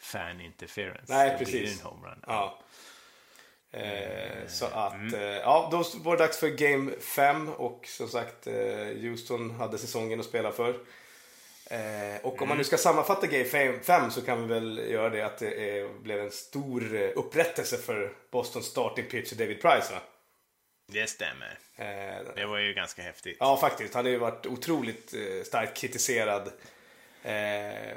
[0.02, 1.14] fan interference.
[1.14, 1.82] Nej, Då blir det precis.
[1.82, 2.24] en homerun.
[2.28, 2.60] Ja.
[3.72, 8.48] Eh, så att, eh, ja, då var det dags för Game 5 och som sagt,
[8.48, 8.54] eh,
[9.02, 10.80] Houston hade säsongen att spela för.
[12.22, 15.38] Och om man nu ska sammanfatta Game 5 så kan vi väl göra det att
[15.38, 20.00] det blev en stor upprättelse för Bostons starting pitcher David Price va?
[20.92, 21.60] Det stämmer.
[22.36, 23.38] Det var ju ganska häftigt.
[23.40, 23.94] Ja, faktiskt.
[23.94, 26.52] Han har ju varit otroligt starkt kritiserad.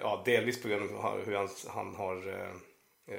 [0.00, 2.50] Ja, delvis på grund av hur han, han har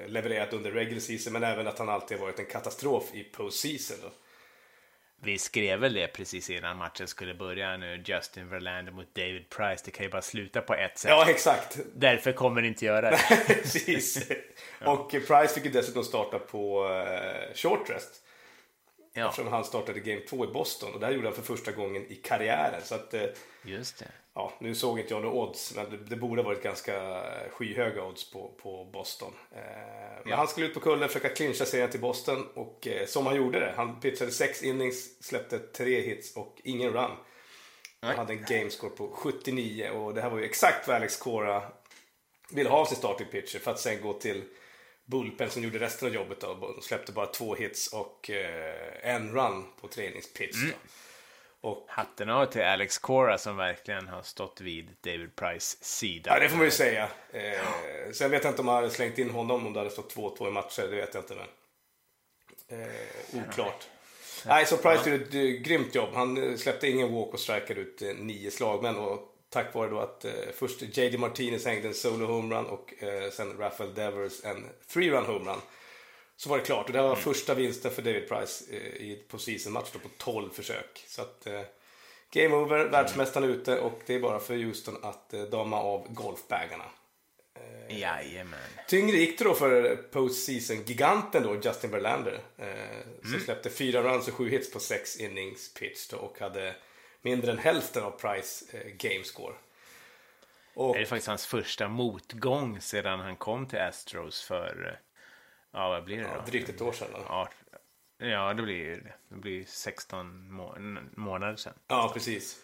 [0.08, 4.12] levererat under regular season, men även att han alltid varit en katastrof i postseason.
[5.24, 8.04] Vi skrev väl det precis innan matchen skulle börja nu.
[8.06, 9.84] Justin Verlander mot David Price.
[9.86, 11.10] Det kan ju bara sluta på ett sätt.
[11.10, 11.80] Ja, exakt.
[11.96, 13.20] Därför kommer det inte göra det.
[13.48, 14.30] Precis.
[14.86, 18.24] Och eh, Price fick ju dessutom starta på eh, short rest.
[19.14, 20.94] Ja, Eftersom han startade Game 2 i Boston.
[20.94, 22.82] Och det här gjorde han för första gången i karriären.
[22.84, 23.24] Så att, eh,
[23.64, 24.08] just det.
[24.34, 28.04] ja, nu såg inte jag några odds, men det, det borde ha varit ganska skyhöga
[28.04, 29.34] odds på, på Boston.
[29.52, 29.62] Eh,
[30.24, 30.36] men Ja.
[30.36, 33.60] han skulle ut på kullen, försöka clincha serien till Boston och eh, som han gjorde
[33.60, 33.74] det.
[33.76, 37.12] Han pitchade sex innings, släppte tre hits och ingen run.
[38.04, 41.64] Han hade en gamescore på 79 och det här var ju exakt vad Alex Cora
[42.52, 44.44] ville ha av sin starting pitcher för att sen gå till
[45.12, 46.40] Bullpen som gjorde resten av jobbet.
[46.40, 46.74] Då.
[46.76, 50.58] De släppte bara två hits och eh, en run på träningspitch.
[50.64, 50.78] Då.
[51.70, 56.32] Och Hatten av till Alex Cora som verkligen har stått vid David Price sida.
[56.34, 57.10] Ja, det får man ju säga.
[57.34, 60.16] Eh, sen vet jag inte om man hade slängt in honom om det hade stått
[60.16, 60.82] 2-2 i matcher.
[60.82, 61.36] Det vet jag inte.
[61.36, 63.88] Men, eh, oklart.
[64.46, 66.10] Nej, så Price gjorde ett eh, grymt jobb.
[66.14, 68.96] Han eh, släppte ingen walk och strikade ut eh, nio slagmän.
[68.96, 71.18] Och tack vare då att eh, först J.D.
[71.18, 75.60] Martinez hängde en solo homerun och eh, sen Rafael Devers en three-run homerun.
[76.36, 76.86] Så var det klart.
[76.86, 80.10] Och det här var första vinsten för David Price eh, i på season-match då på
[80.18, 81.04] 12 försök.
[81.08, 81.62] Så att eh,
[82.34, 86.14] game over, världsmästaren är ute och det är bara för Houston att eh, dama av
[86.14, 86.86] golfbagarna.
[87.90, 88.60] Jajamän.
[88.88, 92.40] Tyngre gick det då för postseason-giganten då, Justin Verlander.
[92.58, 96.76] Eh, som släppte fyra runs och sju hits på sex innings pitch då, och hade
[97.22, 99.54] mindre än hälften av Price eh, gamescore.
[100.74, 104.98] Och, Det är faktiskt hans första motgång sedan han kom till Astros för, eh,
[105.72, 106.52] ja vad blir det ja, då?
[106.52, 107.08] drygt ett år sedan.
[107.28, 107.50] Ja,
[108.18, 109.14] ja det blir ju det.
[109.30, 110.76] Det blir 16 må
[111.16, 111.74] månader sedan.
[111.88, 112.60] Ja, precis.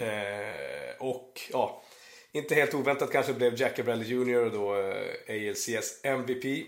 [0.00, 1.82] Eh, och ja,
[2.32, 4.50] inte helt oväntat kanske blev Jack Abrell Jr.
[4.50, 6.66] då eh, ALCS MVP.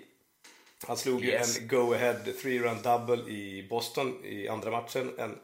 [0.86, 1.58] Han slog Yes.
[1.58, 5.14] ju en go-ahead three-run double i Boston i andra matchen.
[5.18, 5.38] En,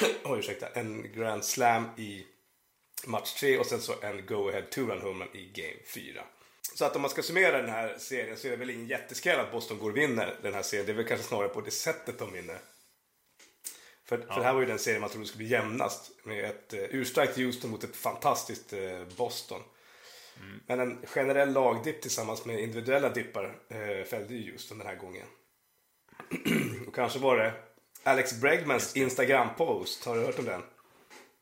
[0.24, 2.26] oj, ursäkta, en grand slam i
[3.06, 6.22] match 3 och sen så en go-ahead two-run homerun i game 4.
[6.74, 9.40] Så att om man ska summera den här serien så är det väl ingen jätteskräll
[9.40, 10.86] att Boston går och vinner den här serien.
[10.86, 12.58] Det är väl kanske snarare på det sättet de vinner.
[14.04, 16.10] För, för det här var ju den serien man trodde skulle bli jämnast.
[16.24, 19.62] Med ett uh, urstarkt Houston mot ett fantastiskt eh, Boston.
[20.66, 25.26] Men en generell lagdipp tillsammans med individuella dippar uh, fällde ju Houston den här gången.
[26.86, 27.52] Och kanske var det
[28.02, 30.04] Alex Bregmans Instagram-post.
[30.04, 30.62] Har du hört om den?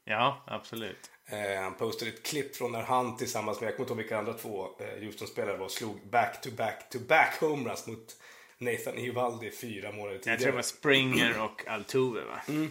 [0.05, 1.11] Ja, absolut.
[1.27, 4.19] Eh, han postade ett klipp från när han tillsammans med, jag kommer inte ihåg vilka
[4.19, 8.17] andra två eh, Houston-spelare var, slog back-to-back-to-back homeruns mot
[8.59, 10.39] Nathan Eovaldi fyra månader Jag tidigare.
[10.41, 12.41] tror det var Springer och Altuve va?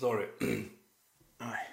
[0.00, 0.26] Sorry.
[1.40, 1.68] Oj.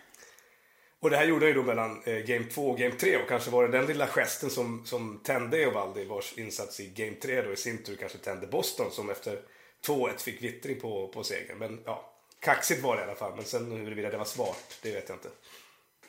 [0.99, 3.29] Och det här gjorde han ju då mellan eh, Game 2 och Game 3 och
[3.29, 7.41] kanske var det den lilla gesten som, som tände Eovaldi vars insats i Game 3
[7.41, 9.39] då i sin tur kanske tände Boston som efter
[9.85, 11.57] 2-1 fick vittring på, på segern.
[11.57, 13.35] Men ja, kaxigt var det i alla fall.
[13.35, 15.29] Men sen huruvida det var svart, det vet jag inte.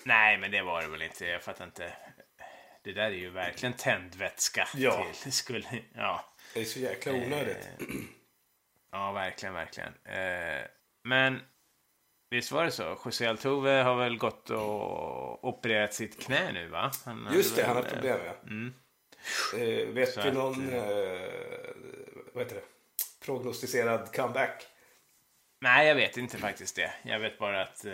[0.05, 1.27] Nej, men det var det väl inte.
[1.27, 1.93] Jag fattar inte.
[2.85, 4.69] Det där är ju verkligen tändvätska.
[4.75, 5.07] Ja.
[5.23, 6.35] Till, skulle, ja.
[6.55, 7.69] Det är så jäkla onödigt.
[8.93, 9.93] ja, verkligen, verkligen.
[10.05, 10.67] Eh,
[11.05, 11.41] men
[12.31, 12.99] visst var det så?
[13.05, 16.91] José Altuve har väl gått och opererat sitt knä nu, va?
[17.05, 19.59] Han Just det, väl, han har eh, problem ja.
[19.59, 20.83] Eh, vet Så att, någon, eh,
[22.35, 22.63] vad heter det,
[23.25, 24.67] prognostiserad comeback?
[25.61, 26.93] Nej, jag vet inte faktiskt det.
[27.03, 27.93] Jag vet bara att eh,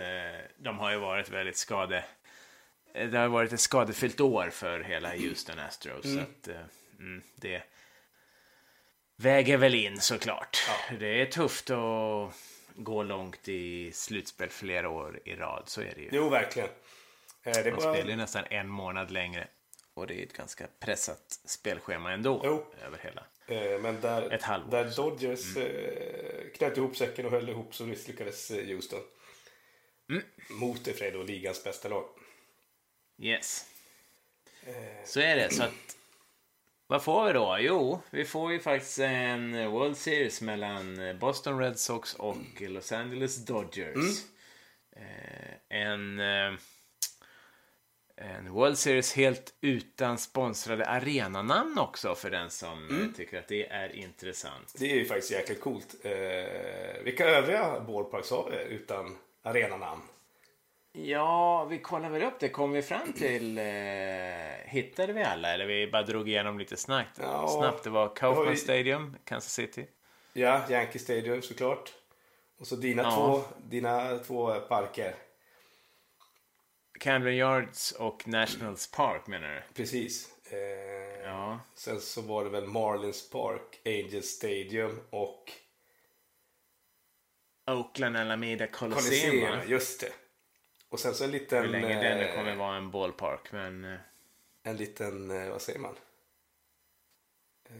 [0.57, 2.05] de har ju varit väldigt skade...
[2.93, 6.13] eh, Det har varit ett skadefyllt år för hela Houston Astros.
[6.13, 6.55] Så att, eh,
[6.99, 7.63] mm, det
[9.17, 10.57] väger väl in såklart.
[10.99, 12.33] Det är tufft att
[12.75, 15.63] gå långt i slutspel flera år i rad.
[15.65, 16.09] Så är det ju.
[16.11, 16.69] Jo, verkligen.
[17.43, 19.47] Eh, det De bara, spelar ju nästan en månad längre.
[19.93, 22.41] Och det är ett ganska pressat spelschema ändå.
[22.43, 22.65] Jo.
[22.85, 23.25] Över hela.
[23.47, 24.71] eh, men där, Ett halvår.
[24.71, 29.01] där Dodgers eh, knöt ihop säcken och höll ihop så misslyckades eh, Houston.
[30.49, 32.05] Mot för sig då ligans bästa lag.
[33.21, 33.65] Yes.
[35.05, 35.53] Så är det.
[35.53, 35.97] Så att,
[36.87, 37.57] vad får vi då?
[37.59, 43.45] Jo, vi får ju faktiskt en World Series mellan Boston Red Sox och Los Angeles
[43.45, 44.23] Dodgers.
[44.95, 46.53] Eh, en, eh,
[48.17, 53.67] en World Series helt utan sponsrade arenanamn också för den som eh, tycker att det
[53.67, 54.75] är intressant.
[54.79, 55.95] Det är ju faktiskt jäkligt coolt.
[56.03, 60.01] Eh, vilka övriga ballparks har vi utan arenanamn?
[60.95, 62.49] Ja, vi kollar väl upp det.
[62.49, 63.57] Kom vi fram till...
[63.57, 63.63] Eh,
[64.65, 65.53] hittade vi alla?
[65.53, 67.19] Eller vi bara drog igenom lite snabbt?
[67.21, 67.47] Ja.
[67.47, 67.83] snabbt.
[67.83, 69.87] Det var Kaufman ju- Stadium, Kansas City.
[70.33, 71.93] Ja, Yankee Stadium såklart.
[72.59, 73.11] Och så dina, Ja.
[73.15, 75.15] två, dina två parker.
[76.99, 79.61] Camden Yards och Nationals Park menar du?
[79.73, 80.29] Precis.
[80.51, 81.59] Eh, Ja.
[81.75, 85.51] Sen så var det väl Marlins Park, Angels Stadium och
[87.71, 89.31] Oakland Alameda Coliseum.
[89.41, 89.69] Coliseum.
[89.69, 90.11] Just det.
[90.95, 91.63] Och sen så en liten...
[91.63, 93.51] Hur länge den eh, kommer vara en ballpark.
[93.51, 93.99] Men eh,
[94.63, 95.95] En liten, eh, vad säger man?
[97.69, 97.75] Eh,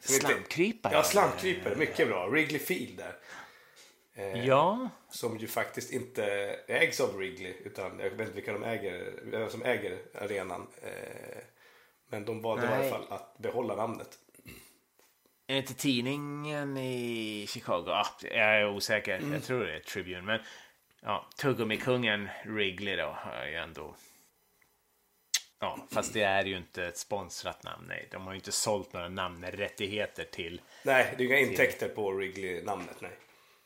[0.00, 0.92] slamkrypare.
[0.94, 1.76] Ja, slamkrypare.
[1.76, 2.26] Mycket bra.
[2.28, 3.16] Wrigley Field där.
[4.14, 6.24] Eh, Ja, Som ju faktiskt inte
[6.66, 7.54] ägs av Wrigley.
[7.64, 10.66] Utan jag vet inte vilka de äger, vem som äger arenan.
[10.82, 11.38] Eh,
[12.08, 14.18] men de valde i alla fall att behålla namnet.
[15.46, 17.84] är det inte tidningen i Chicago?
[17.88, 19.16] Ah, jag är osäker.
[19.18, 19.32] Mm.
[19.32, 20.22] Jag tror det är Tribune.
[20.22, 20.40] Men
[21.04, 23.96] ja, Tuggummi-kungen Wrigley då har ju ändå...
[25.60, 27.84] Ja, fast det är ju inte ett sponsrat namn.
[27.88, 30.60] Nej, de har ju inte sålt några namnrättigheter till...
[30.82, 33.00] Nej, det är inga intäkter på Wrigley-namnet.
[33.00, 33.10] Nej.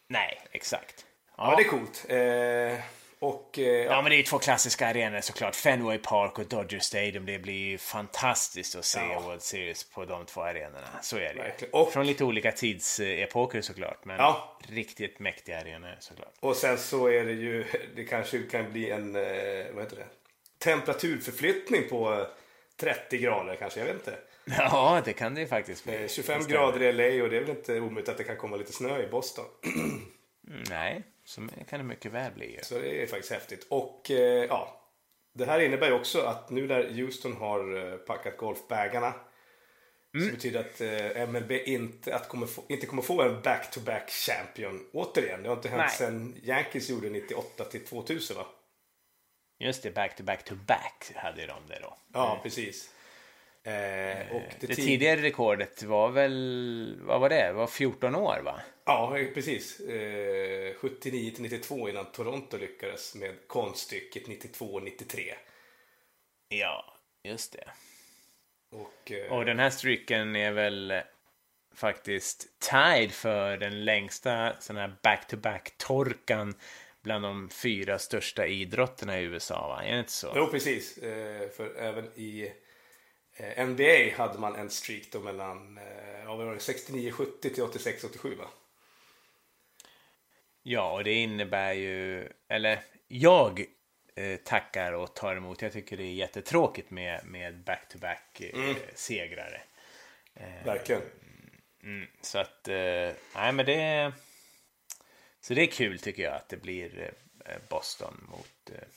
[0.08, 1.06] Nej, exakt.
[1.36, 2.06] Ja, det är coolt.
[2.08, 2.84] Eh,
[3.20, 5.54] och eh, Ja, ja, men det är ju två klassiska arenor såklart.
[5.56, 7.26] Fenway Park och Dodger Stadium.
[7.26, 9.20] Det blir ju fantastiskt att se Ja.
[9.20, 10.88] World Series på de två arenorna.
[11.02, 11.42] Så är det.
[11.42, 11.74] Verkligen.
[11.74, 14.04] Och- Från lite olika tidsepoker såklart.
[14.04, 14.58] Men Ja.
[14.68, 16.34] riktigt mäktiga arenor såklart.
[16.40, 17.64] och sen så är det ju,
[17.96, 19.22] det kanske kan bli en, eh,
[19.74, 20.06] vad heter det?
[20.58, 22.26] Temperaturförflyttning på eh,
[22.80, 24.18] 30 grader kanske, jag vet inte.
[24.58, 25.94] Ja, det kan det ju faktiskt bli.
[26.02, 26.58] Eh, 25 Det stämmer.
[26.60, 29.02] grader i LA och det är väl inte omöjligt att det kan komma lite snö
[29.02, 29.44] i Boston.
[30.50, 32.60] Mm, Nej, så kan det mycket väl bli ju.
[32.62, 33.66] Så det är faktiskt häftigt.
[33.70, 34.80] Och eh, ja,
[35.34, 39.14] det här innebär också att nu när Houston har eh, packat golfbagarna
[40.12, 44.86] så betyder att eh, MLB inte, att kommer få, inte kommer få en back-to-back champion
[44.92, 45.42] återigen.
[45.42, 45.90] Det har inte hänt Nej.
[45.90, 48.46] sedan Yankees gjorde 98 till 2000 va?
[49.58, 51.96] Just det, back to back to back hade de det då.
[52.12, 52.90] Ja, precis.
[53.68, 57.46] Eh, och Det, det, tid- tidigare rekordet var väl, vad var det?
[57.46, 58.60] Det var 14 år va?
[58.84, 59.80] Ja, precis.
[59.80, 65.34] Eh, 79 till 92 innan Toronto lyckades med konststycket 92-93.
[66.48, 67.64] Ja, just det.
[68.76, 71.00] Och, eh, Och den här streaken är väl
[71.74, 76.54] faktiskt tied för den längsta sån här back-to-back-torkan
[77.02, 79.82] bland de fyra största idrotterna i USA, va?
[79.84, 80.32] Är det inte så?
[80.36, 80.98] Jo, precis.
[80.98, 82.52] Eh, för även i
[83.56, 88.36] NBA hade man en streak då mellan eh, ja, vad var det, 69-70 till 86-87
[88.36, 88.44] va?
[90.62, 93.64] Ja, och det innebär ju, eller jag
[94.14, 95.62] eh, tackar och tar emot.
[95.62, 99.60] Jag tycker det är jättetråkigt med, med back-to-back eh, segrare.
[100.64, 101.02] Verkligen.
[101.82, 104.12] Mm, så att, eh, nej men det
[105.40, 107.12] Så det är kul tycker jag att det blir
[107.44, 108.88] eh, Boston mot eh,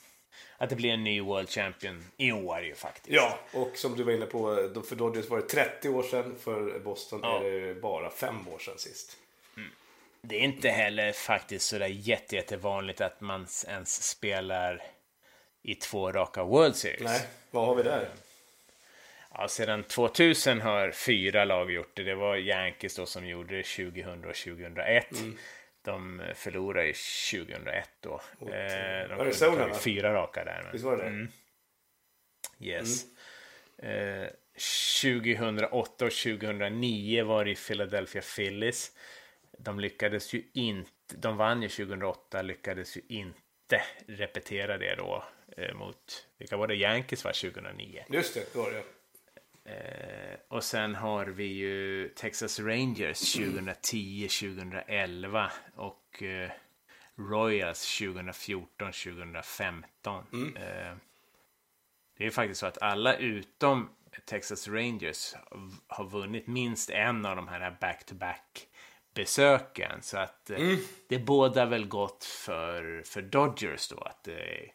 [0.62, 3.08] Att det blir en ny World Champion i år ju faktiskt.
[3.14, 4.54] Ja, och som du var inne på,
[4.88, 6.36] för Dodgers var det 30 år sedan.
[6.40, 7.44] För Boston Ja.
[7.44, 9.16] är det bara 5 år sedan sist.
[10.20, 14.82] Det är inte heller faktiskt sådär jätte, jättevanligt att man ens spelar
[15.62, 17.02] i två raka World Series.
[17.02, 17.20] Nej,
[17.50, 18.08] vad har vi där?
[19.34, 22.02] Ja, sedan 2000 har fyra lag gjort det.
[22.02, 25.12] Det var Yankees då som gjorde det 2000 och 2001.
[25.12, 25.38] Mm.
[25.82, 28.20] De förlorade ju 2001 då.
[28.38, 30.70] Och, eh, de Arizona, fyra raka där.
[30.72, 31.28] Visst var det mm.
[32.60, 33.04] Yes.
[33.78, 34.22] Mm.
[34.22, 34.28] Eh,
[35.02, 38.92] 2008 och 2009 var det i Philadelphia Phillies.
[39.58, 45.24] De lyckades ju inte, de vann ju 2008, lyckades ju inte repetera det då
[45.56, 48.04] eh, mot, vilka var det, Yankees var 2009.
[48.08, 48.82] Just det, det var det.
[49.64, 56.50] Eh, och sen har vi ju Texas Rangers 2010, 2011 och eh,
[57.16, 60.24] Royals 2014, 2015.
[60.32, 60.56] Mm.
[60.56, 60.96] Eh,
[62.18, 63.88] det är faktiskt så att alla utom
[64.24, 65.34] Texas Rangers
[65.86, 68.68] har vunnit minst en av de här back-to-back
[69.14, 70.02] besöken.
[70.02, 70.78] Så att eh, mm.
[71.08, 73.98] det båda väl gott för, för Dodgers då.
[73.98, 74.72] Att det är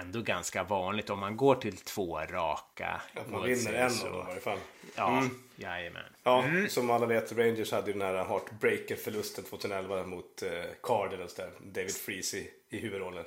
[0.00, 3.02] ändå ganska vanligt om man går till två raka.
[3.14, 4.58] Att man vinner en av dem i varje fall.
[4.96, 5.30] Ja, mm.
[5.56, 6.02] jajamän.
[6.22, 6.68] Ja, mm.
[6.68, 10.50] som alla vet, Rangers hade ju den här heartbreaker-förlusten 2011 mot eh,
[10.82, 11.50] Cardinals där.
[11.60, 13.24] David Freese i, i huvudrollen.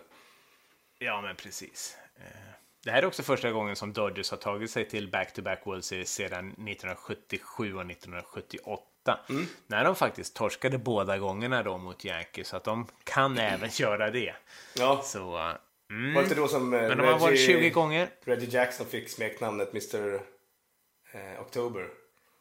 [0.99, 1.97] Ja, men precis.
[2.17, 2.51] Eh.
[2.83, 6.13] Det här är också första gången som Dodgers har tagit sig till back-to-back World Series
[6.13, 9.19] sedan 1977 och 1978.
[9.29, 9.47] Mm.
[9.67, 12.47] När de faktiskt torskade båda gångerna då mot Yankees.
[12.47, 13.53] Så att de kan mm.
[13.53, 14.35] även göra det.
[14.75, 15.01] Ja.
[15.03, 15.51] Så,
[15.91, 16.13] mm.
[16.13, 18.09] Var det inte då som eh, Men de har varit 20 gånger.
[18.23, 20.13] Reggie Jackson fick smeknamnet Mr.
[21.13, 21.87] Eh, October.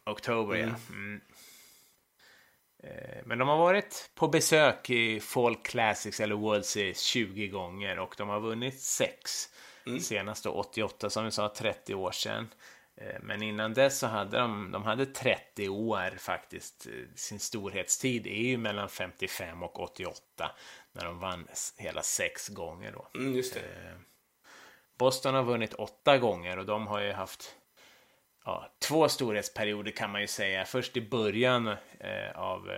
[0.07, 0.69] October, mm.
[0.69, 0.95] ja.
[0.95, 1.21] Mm.
[2.83, 7.99] Eh, men de har varit på besök i Folk Classics eller World Series 20 gånger
[7.99, 9.49] och de har vunnit 6.
[9.87, 10.01] Mm.
[10.01, 12.49] Senast då 88 som vi sa, 30 år sedan.
[13.01, 16.87] Eh, men innan dess så hade de, de hade 30 år faktiskt.
[16.87, 20.51] Eh, sin storhetstid är ju mellan 55 och 88
[20.93, 23.09] när de vann hela sex gånger då.
[23.15, 23.61] Mm, just det.
[23.61, 23.97] Eh,
[24.99, 27.57] Boston har vunnit åtta gånger och de har ju haft
[28.45, 30.65] ja, två storhetsperioder kan man ju säga.
[30.65, 31.67] Först i början
[32.01, 32.71] eh, av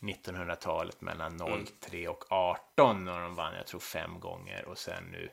[0.00, 2.10] 1900-talet mellan 03 mm.
[2.10, 5.30] och 18 när de vann, jag tror fem gånger och sen nu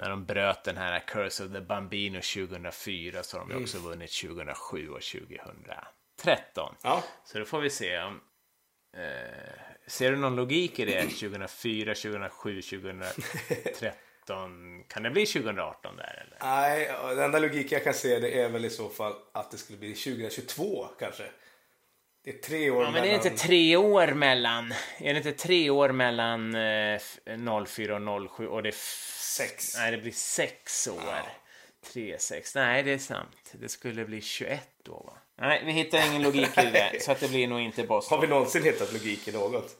[0.00, 3.62] när de bröt den här Curse of the Bambino 2004 så har de mm.
[3.62, 6.74] också vunnit 2007 och 2013.
[6.82, 7.04] Ja.
[7.24, 8.20] Så då får vi se om
[8.96, 9.02] eh,
[9.86, 11.02] Ser du någon logik i det?
[11.02, 14.84] 2004, 2007, 2013?
[14.88, 16.38] Kan det bli 2018 där eller?
[16.40, 19.58] Nej, den enda logik jag kan se det är väl i så fall att det
[19.58, 21.24] skulle bli 2022 kanske.
[22.24, 24.72] Det är tre år ja, men det är inte tre år mellan.
[24.98, 27.00] Är det inte tre år mellan eh,
[27.66, 28.74] 04 och 07 och det är
[29.30, 29.76] Sex.
[29.76, 31.02] Nej, det blir sex år.
[31.06, 31.26] Ja.
[31.92, 32.54] Tre, sex.
[32.54, 33.52] Nej, det är sant.
[33.52, 35.12] Det skulle bli 21 då, va?
[35.38, 37.02] Nej, vi hittar ingen logik i det.
[37.02, 38.18] så att det blir nog inte Boston.
[38.18, 39.76] Har vi någonsin hittat logik i något?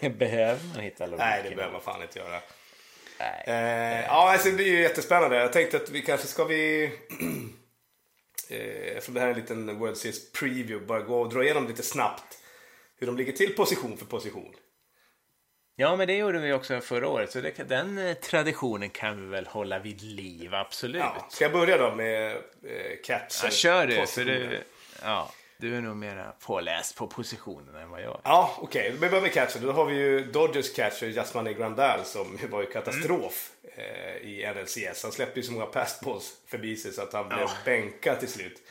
[0.18, 2.40] behöver man hitta logik Nej, det behöver man fan inte göra.
[3.18, 3.44] Nej.
[3.46, 5.36] Eh, ja, alltså, det blir ju jättespännande.
[5.36, 6.92] Jag tänkte att vi kanske ska vi...
[8.50, 11.68] eh, eftersom det här är en liten World Series preview, bara gå och dra igenom
[11.68, 12.38] lite snabbt
[12.98, 14.54] hur de ligger till position för position.
[15.76, 19.26] Ja, men det gjorde vi också förra året, så det, den eh, traditionen kan vi
[19.26, 21.00] väl hålla vid liv, absolut.
[21.00, 23.28] Ja, ska jag börja då med eh, catchen?
[23.44, 24.62] Ja, kör du, för du,
[25.02, 28.20] ja, du är nog mera påläst på positionen än vad jag är.
[28.24, 28.88] Ja, okej.
[28.88, 29.00] Okay.
[29.00, 29.62] Vi börjar med catchen.
[29.62, 34.22] Då har vi ju Dodgers catcher Jasmani Grandal som var ju katastrof mm.
[34.22, 35.02] i NLCS.
[35.02, 38.62] Han släppte ju så många passballs förbi sig så att han blev bänkad till slut.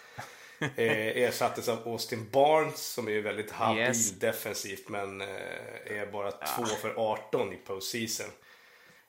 [0.59, 4.11] eh, ersattes av Austin Barnes som är väldigt habil yes.
[4.11, 5.27] defensivt men eh,
[5.85, 6.65] är bara 2 ja.
[6.65, 8.31] för 18 i postseason.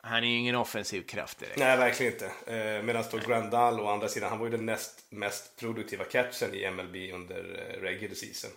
[0.09, 1.59] Han är ju ingen offensiv kraft direkt.
[1.59, 2.27] Nej, verkligen inte.
[2.27, 6.55] Eh, Medan då Grandal å andra sidan, han var ju den näst mest produktiva catchen
[6.55, 8.51] i MLB under eh, regular season.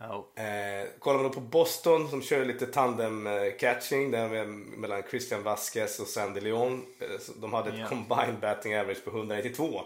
[0.00, 0.44] Oh.
[0.44, 5.42] Eh, kollar man då på Boston som kör lite tandem eh, catching där mellan Christian
[5.42, 6.86] Vasquez och Sandy Leon.
[7.00, 7.88] Eh, de hade ett yeah.
[7.88, 9.82] combined batting average på 192.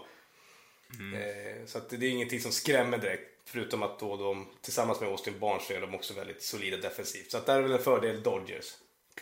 [0.99, 1.21] Mm.
[1.21, 3.31] Eh, så det är ingenting som skrämmer direkt.
[3.45, 7.31] Förutom att då de tillsammans med Austin Barnes är de också väldigt solida defensivt.
[7.31, 8.73] Så att där är väl en fördel Dodgers.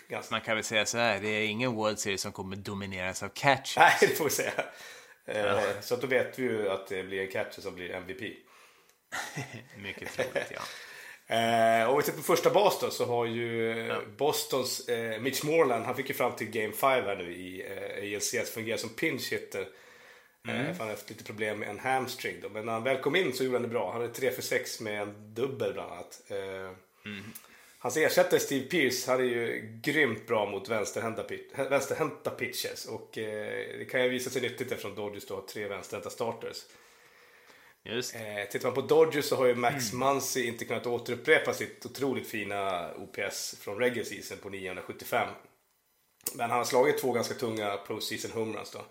[0.08, 0.36] Ganska.
[0.36, 3.30] Man kan väl säga så här, det är ingen World Series som kommer domineras av
[3.30, 3.78] catchers.
[3.78, 4.52] Nej, det får vi säga.
[5.26, 5.62] Eh, ja.
[5.82, 8.22] Så då vet vi ju att det blir en catcher som blir MVP.
[9.78, 10.62] Mycket troligt, ja.
[11.28, 14.02] Eh, och vi tittar på första bas då så har ju ja.
[14.18, 18.16] Bostons eh, Mitch Moreland, han fick ju fram till Game 5 här nu i eh,
[18.16, 19.68] ALCS, fungerar som pinch hitter.
[20.48, 20.62] Mm.
[20.62, 22.50] Eh, för han har haft lite problem med en hamstring då.
[22.50, 23.91] Men när han väl kom in så gjorde han det bra.
[23.91, 26.22] Han hade 3 för 6 med en dubbel bland annat.
[26.28, 26.72] Eh,
[27.06, 27.34] mm.
[27.84, 31.23] Hans ersättare Steve Pierce hade ju grymt bra mot vänsterhänta,
[31.69, 32.86] vänsterhänta pitches.
[32.86, 36.57] Och eh, det kan ju visa sig nyttigt eftersom Dodgers då har tre vänsterhänta starters.
[37.84, 38.15] Just.
[38.15, 40.07] Eh, tittar man på Dodgers så har ju Max mm.
[40.07, 45.27] Muncy inte kunnat återupprepa sitt otroligt fina OPS från regular season på 975.
[46.34, 48.86] Men han har slagit två ganska tunga postseason homeruns då.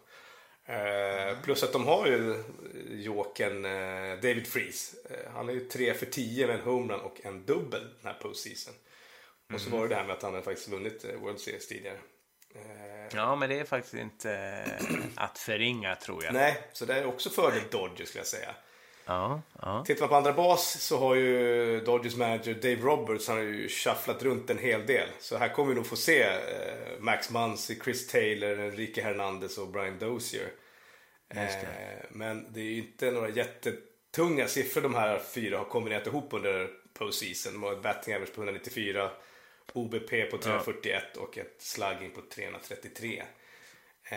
[0.67, 2.45] Eh, plus att de har ju
[2.91, 4.97] jokern eh, David Freeze.
[5.11, 8.21] Eh, han är ju 3 för 10 med en homerun och en dubbel den här
[8.21, 8.75] postseason.
[9.55, 11.69] Och så var det det här med att han har faktiskt vunnit eh, World Series
[11.69, 11.99] tidigare.
[12.55, 16.35] Eh, Ja, men det är faktiskt inte eh, att förringa tror jag.
[16.35, 18.55] nej, så det är också fördel Dodgers skulle jag säga.
[19.05, 19.85] Ja, ja.
[19.87, 23.69] Tittar man på andra bas så har ju Dodgers manager Dave Roberts han har ju
[23.69, 25.09] shufflat runt en hel del.
[25.21, 29.69] Så här kommer vi nog få se eh, Max Muncy, Chris Taylor, Enrique Hernandez och
[29.69, 30.49] Brian Dozier.
[31.29, 31.41] Det.
[31.41, 36.33] Eh, men det är ju inte några jättetunga siffror de här fyra har kombinerat ihop
[36.33, 37.53] under postseason.
[37.53, 39.11] De har ett batting average på 194,
[39.73, 43.23] OBP på 341 och ett slugging på 333.
[44.05, 44.17] Eh,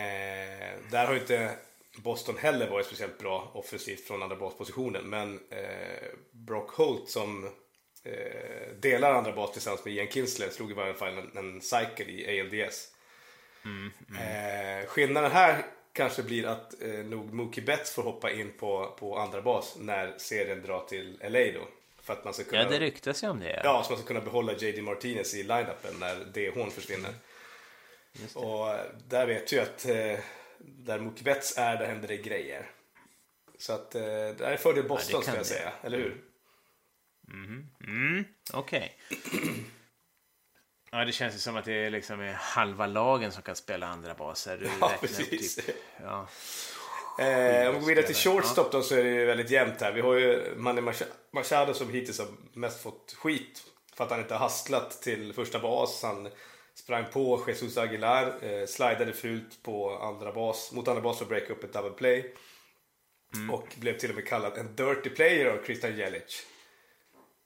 [0.92, 1.56] där har ju inte
[1.98, 5.04] Boston heller varit speciellt bra offensivt från andra baspositionen.
[5.10, 7.46] Men eh, Brock Holt som
[8.04, 12.06] eh, delar andra bas tillsammans med Ian Kinsler slog i varje fall en, en cycle
[12.06, 12.92] i ALDS.
[14.20, 19.18] Eh, skillnaden här kanske blir att eh, nog Mookie Betts får hoppa in på, på
[19.18, 21.68] andra bas när serien drar till LA då.
[22.02, 23.62] För att man ska kunna, ja, det ryktas ju om det.
[23.64, 27.14] ja, så man ska kunna behålla JD Martinez i line-upen när DH'n försvinner.
[28.34, 29.86] Och eh, där vet ju att
[30.60, 32.70] där Betts är, där händer det grejer.
[33.58, 35.50] Så att eh, det här är fördel Boston kan skulle jag det.
[35.50, 36.22] säga, eller hur?
[37.84, 38.98] Mm, okej.
[40.92, 44.14] Ja, det känns ju som att det är liksom halva lagen som kan spela andra
[44.14, 44.58] baser.
[44.58, 45.56] Du Ja, upp precis.
[45.56, 46.28] Typ, ja.
[47.20, 49.92] Eh, om vi går vidare till shortstop då så är det ju väldigt jämnt här.
[49.92, 53.64] Vi har ju Manny Mach- Machado som hittills har mest fått skit
[53.96, 56.04] för att han inte har hastlat till första bas.
[56.04, 56.30] Han
[56.76, 61.30] sprang på Jesus Aguilar, eh, slidade fult på andra bas, mot andra bas för att
[61.30, 62.36] breaka upp ett double play.
[63.34, 63.52] Mm.
[63.52, 66.46] Och blev till och med kallad en dirty player av Christian Jelic.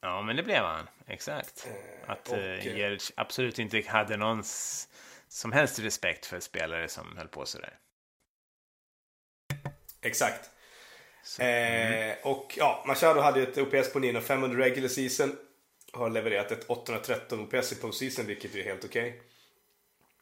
[0.01, 0.89] ja, men det blev han.
[1.07, 1.67] Exakt.
[2.05, 4.43] Att och, eh, eh, Jeric absolut inte hade någon
[5.27, 7.79] som helst respekt för spelare som höll på sådär.
[10.01, 10.49] Exakt.
[11.23, 15.37] Så, Eh, och ja, Machado hade ju ett OPS på 905 under regular season.
[15.91, 19.21] Har levererat ett 813 OPS i postseason, vilket är helt okej.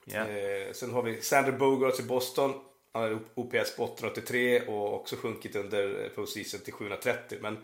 [0.06, 0.28] ja.
[0.28, 2.54] Eh, sen har vi Sander Bogarts i Boston.
[2.92, 7.38] Han har OPS på 883 och också sjunkit under eh, postseason till 730.
[7.42, 7.58] Men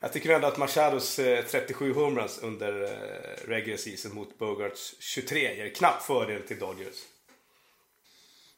[0.00, 5.56] jag tycker ändå att Machados eh, 37 homeruns under eh, regular season mot Bogarts 23
[5.56, 7.04] ger knapp fördel till Dodgers.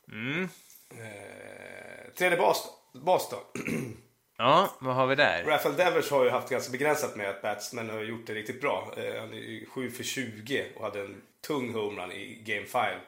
[0.09, 0.49] Mm.
[0.91, 3.61] Eh, tredje bas, bas då.
[4.41, 5.45] Ja, vad har vi där?
[5.45, 8.95] Rafael Devers har ju haft ganska begränsat med att batsmen har gjort det riktigt bra.
[8.97, 12.99] Eh, han är ju 7 för 20 och hade en tung homerun i Game 5.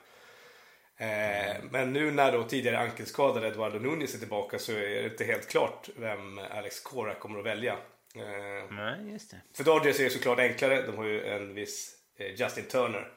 [0.97, 5.25] Eh, men nu när då tidigare ankelskadade Eduardo Nunez är tillbaka så är det inte
[5.25, 7.73] helt klart vem Alex Cora kommer att välja.
[8.15, 9.41] Eh, Nej, just det.
[9.57, 10.83] för Dodgers är det såklart enklare.
[10.87, 11.95] De har ju en viss
[12.37, 13.13] Justin Turner.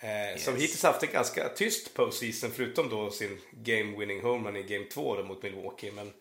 [0.00, 4.62] Eh, Som hittills haft en ganska tyst postseason förutom då sin game winning homerun i
[4.62, 5.92] game 2 då mot Milwaukee.
[5.92, 6.12] Men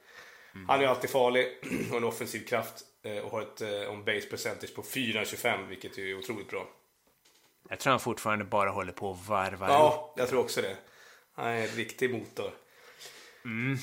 [0.68, 1.48] han är ju alltid farlig
[1.92, 5.98] och en offensiv kraft eh, och har ett eh, on base percentage på 4,25 vilket
[5.98, 6.70] är otroligt bra.
[7.70, 9.72] Jag tror han fortfarande bara håller på att varva upp.
[9.72, 10.78] Ja, jag tror också det.
[11.34, 12.52] Han är en riktig motor.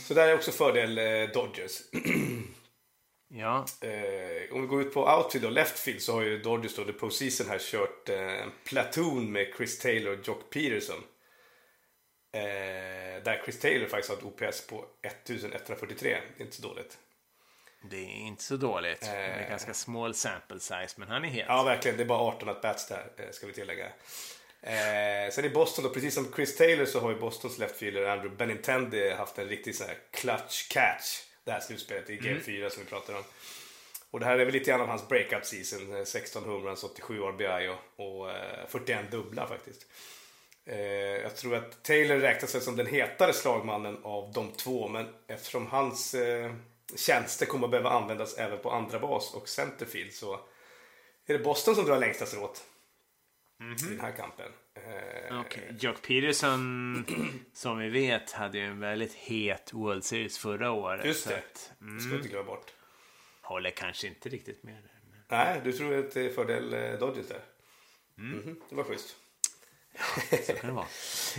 [0.06, 1.80] Så där är också fördel eh, Dodgers.
[3.34, 3.66] Ja,
[4.52, 6.92] om vi går ut på outfield och left field så har ju Dodgers då the
[6.92, 11.04] postseason här kört en platoon med Chris Taylor och Jock Peterson.
[12.32, 16.18] Eh, där Chris Taylor faktiskt har ett OPS på 1143.
[16.36, 16.98] Det är inte så dåligt.
[17.90, 19.00] det är inte så dåligt.
[19.00, 19.48] Det är Eh.
[19.48, 21.44] ganska small sample size, men han är het.
[21.48, 21.96] Ja, verkligen.
[21.96, 23.86] Det är bara 18 at bats där, eh, ska vi tillägga.
[24.62, 28.36] Eh, sen i Boston då, precis som Chris Taylor så har ju Bostons leftfielder Andrew
[28.36, 31.20] Benintendi haft en riktig sån här clutch catch.
[31.44, 33.24] Det här slutspelet i Game 4 som vi pratar om.
[34.10, 35.96] Och det här är väl lite grann av hans breakup season.
[35.96, 39.86] eh, 16 homeruns, 87 RBI och, och eh, 41 dubbla faktiskt.
[40.66, 40.76] Eh,
[41.22, 44.88] jag tror att Taylor räknas väl som den hetare slagmannen av de två.
[44.88, 46.52] Men eftersom hans eh,
[46.96, 50.34] tjänster kommer att behöva användas även på andra bas och centerfield så
[51.26, 52.64] är det Boston som drar längsta strået
[53.60, 54.52] i den här kampen.
[54.74, 55.76] Eh, Okej.
[55.80, 57.04] Jock Peterson,
[57.54, 61.04] som vi vet, hade ju en väldigt het World Series förra året.
[61.06, 61.36] Just det.
[61.38, 62.72] Att, mm, ska vi inte glömma bort.
[63.42, 64.74] håller kanske inte riktigt med.
[64.74, 67.40] där, men- Nej, du tror att det är fördel eh, Dodgers där?
[68.14, 69.16] Mhm, det var schysst.
[70.46, 70.86] Så kan det vara.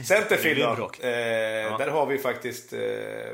[0.06, 1.08] Centerfield då.
[1.08, 2.80] Eh, Där har vi faktiskt eh,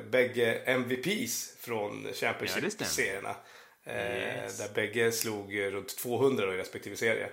[0.10, 3.36] bägge MVPs från Ja, Championship-serierna.
[3.86, 4.58] Eh, Yes.
[4.58, 7.30] Där bägge slog runt 200 då i respektive serie.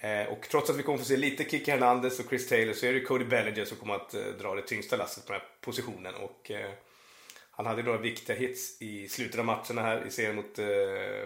[0.00, 2.86] Eh, och trots att vi kommer få se lite Kiki Hernandez och Chris Taylor så
[2.86, 5.48] är det Cody Bellinger som kommer att eh, dra det tyngsta lasset på den här
[5.60, 6.14] positionen.
[6.14, 6.70] Och, eh,
[7.50, 10.66] han hade några viktiga hits i slutet av matcherna här i serien mot eh,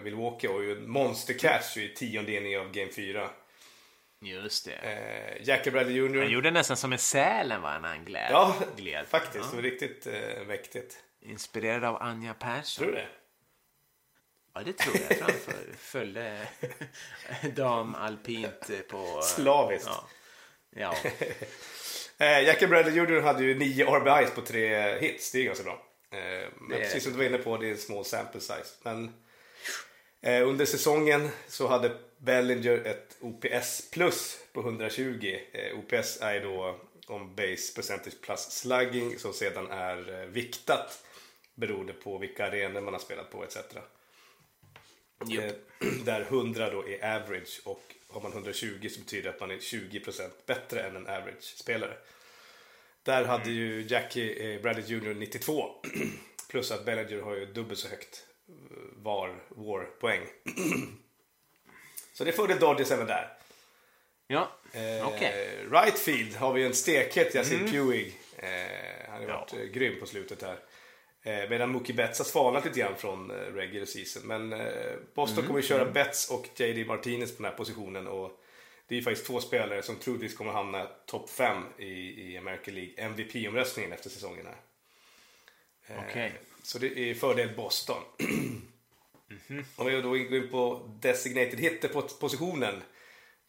[0.03, 3.29] Milwaukee och ju en monster catch i tionde inningen av Game 4.
[4.21, 4.71] Just det.
[4.73, 6.19] Eh, Jackie Bradley Jr.
[6.21, 8.27] Han gjorde nästan som en sälen va, när han gled.
[8.31, 9.07] Ja, gled.
[9.07, 9.35] faktiskt.
[9.45, 9.49] Ja.
[9.49, 10.97] Det var riktigt eh, mäktigt.
[11.21, 12.83] Inspirerad av Anja Persson.
[12.83, 13.07] Tror du det?
[14.53, 15.17] Ja, det tror jag.
[15.17, 16.47] Han föl- följde
[17.55, 19.21] dam alpint på...
[19.21, 19.87] Slaviskt.
[19.87, 20.95] Ja.
[21.03, 21.09] ja.
[22.21, 23.21] Eh, Jackie Bradley Jr.
[23.21, 25.31] hade ju nio RBIs på tre hits.
[25.31, 25.85] Det är ganska bra.
[26.11, 26.19] Eh,
[26.59, 28.65] men Det precis som du var inne på, det är en small sample size.
[28.83, 29.13] Men
[30.21, 35.39] eh, under säsongen så hade Bellinger ett OPS plus på 120.
[35.51, 41.05] Eh, OPS är då om base percentage plus slugging som sedan är eh, viktat
[41.55, 43.57] beroende på vilka arenor man har spelat på etc.
[43.57, 45.53] Eh,
[46.05, 49.57] där 100 då är average och har man 120 så betyder det att man är
[49.57, 51.97] 20% bättre än en average-spelare.
[53.03, 55.69] Där hade ju Jackie eh, Bradley Jr 92
[56.49, 58.25] plus att Bellinger har ju dubbelt så högt
[58.95, 60.21] var war-poäng.
[62.19, 63.33] så det är fördel Dodgers även där.
[64.27, 65.55] Ja, Eh, okej.
[65.71, 68.13] Right field har vi en stekhet Yasin Puig.
[68.37, 68.49] Eh,
[69.09, 69.39] han har Ja.
[69.39, 70.59] varit eh, grym på slutet här.
[71.23, 74.23] Eh, medan Mookie Betts har svalnat lite grann från eh, regular season.
[74.27, 78.07] Men eh, Boston kommer att köra Betts och JD Martinez på den här positionen.
[78.07, 78.31] Och
[78.87, 81.85] det är faktiskt två spelare som troligtvis kommer hamna topp 5 i,
[82.31, 84.57] i American League MVP-omröstningen efter säsongen här.
[85.95, 86.33] Eh, Okej.
[86.63, 88.03] Så det är fördel Boston.
[89.75, 92.83] Om vi då går in på designated hitter-positionen.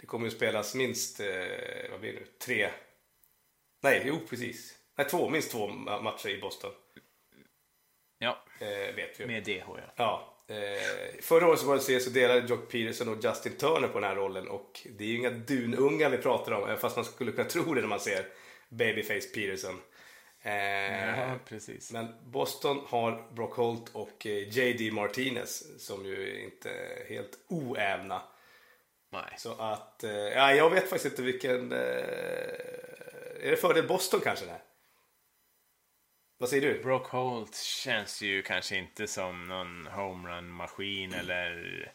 [0.01, 1.26] Det kommer ju spelas minst, eh,
[1.91, 2.70] vad blir det nu, tre?
[3.83, 4.74] Nej, jo precis.
[4.99, 6.72] Nej, två, minst två ma- matcher i Boston.
[8.18, 8.45] ja.
[8.61, 9.26] Eh, vet vi.
[9.26, 9.93] Med DH ja.
[9.97, 10.37] Ja.
[10.55, 14.01] Eh, förra året så var det se så delade Jock Peterson och Justin Turner på
[14.01, 17.05] den här rollen och det är ju inga dunungar vi pratar om, även fast man
[17.05, 18.26] skulle kunna tro det när man ser
[18.68, 19.81] Babyface Peterson.
[20.43, 21.93] Eh, Ja, precis.
[21.93, 28.22] Men Boston har Brock Holt och eh, JD Martinez som ju inte är helt oävna.
[29.12, 29.34] Nej.
[29.38, 31.72] Så att, eh, ja, jag vet faktiskt inte vilken...
[31.72, 34.47] Är det fördel Boston kanske?
[34.47, 34.62] Där?
[36.38, 36.82] Vad säger du?
[36.82, 41.93] Brock Holt känns ju kanske inte som någon homerun-maskin eller...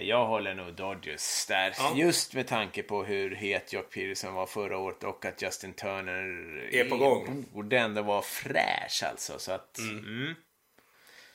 [0.00, 1.74] Jag håller nog Dodgers där.
[1.78, 1.92] Ja.
[1.96, 6.68] Just med tanke på hur het Jock Peterson var förra året och att Justin Turner
[6.72, 7.44] Är på gång.
[7.52, 9.38] borde ändå vara fräsch alltså.
[9.38, 10.34] Så att, mm.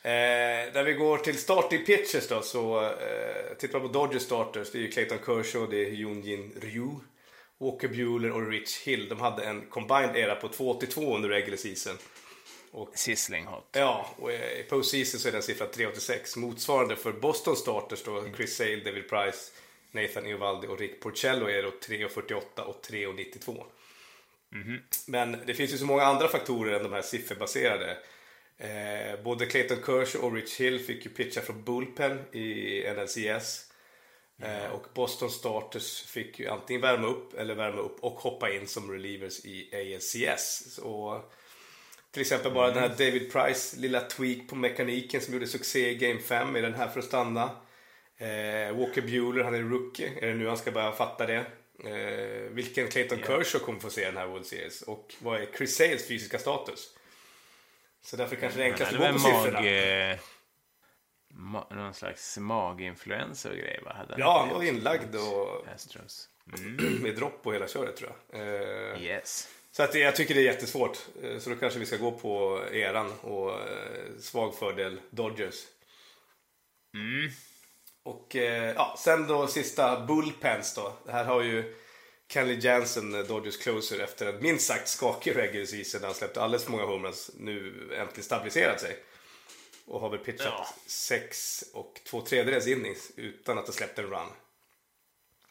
[0.06, 4.72] Eh, när vi går till starting pitchers då så eh, tittar man på Dodgers starters.
[4.72, 6.90] Det är ju Clayton Kershaw, det är Jun-Jin Ryu,
[7.60, 9.10] Walker Buehler och Rich Hill.
[9.10, 11.98] De hade en combined era på 2,82 under regular season.
[12.94, 13.70] Sizzling hot.
[13.72, 16.38] Ja, och i postseason så är den siffran 3,86.
[16.38, 19.52] Motsvarande för Boston starters då Chris Sale, David Price,
[19.92, 23.64] Nathan Eovaldi och Rick Porcello är då 3,48 och 3,92.
[25.08, 27.98] Men det finns ju så många andra faktorer än de här sifferbaserade.
[28.58, 33.72] Eh, både Clayton Kershaw och Rich Hill fick ju pitcha från Bullpen i NLCS.
[34.42, 38.68] Eh, och Boston Starters fick ju antingen värma upp eller värma upp och hoppa in
[38.68, 40.74] som relievers i ALCS.
[40.76, 41.22] Så,
[42.14, 45.96] till exempel bara den här David Price lilla tweak på mekaniken som gjorde succé i
[45.96, 46.56] Game 5.
[46.56, 47.44] Är den här för att stanna?
[48.18, 50.12] Eh, Walker Buehler, han är rookie.
[50.22, 51.46] Är det nu han ska börja fatta det?
[51.84, 54.82] Eh, vilken Clayton Kershaw kommer få se den här World Series?
[54.82, 56.90] Och vad är Chris Sales fysiska status?
[58.02, 59.60] Så därför kanske det är enklast att gå på siffrorna.
[59.62, 60.12] mag...
[60.12, 60.18] eh,
[61.36, 63.94] Ma, någon slags maginfluensa och grejer va?
[63.94, 66.30] Hade Ja, han var inlagd och Astros.
[67.02, 68.42] med dropp på hela köret tror jag.
[68.42, 69.48] Eh, Yes.
[69.76, 70.98] Så att jag tycker det är jättesvårt.
[71.24, 75.56] Eh, Så då kanske vi ska gå på eran och eh, svag fördel Dodgers.
[78.04, 80.94] Och eh, ja, sen då sista Bullpens då.
[81.06, 81.76] Det här har ju
[82.34, 86.64] Kenley Jansen, Dodgers closer, efter en minst sagt skakig regular season där han släppte alldeles
[86.64, 88.98] för många homeruns, nu äntligen stabiliserat sig.
[89.86, 90.68] Och har väl pitchat Ja.
[90.86, 94.28] sex och två tredjedels innings utan att ha släppt en run.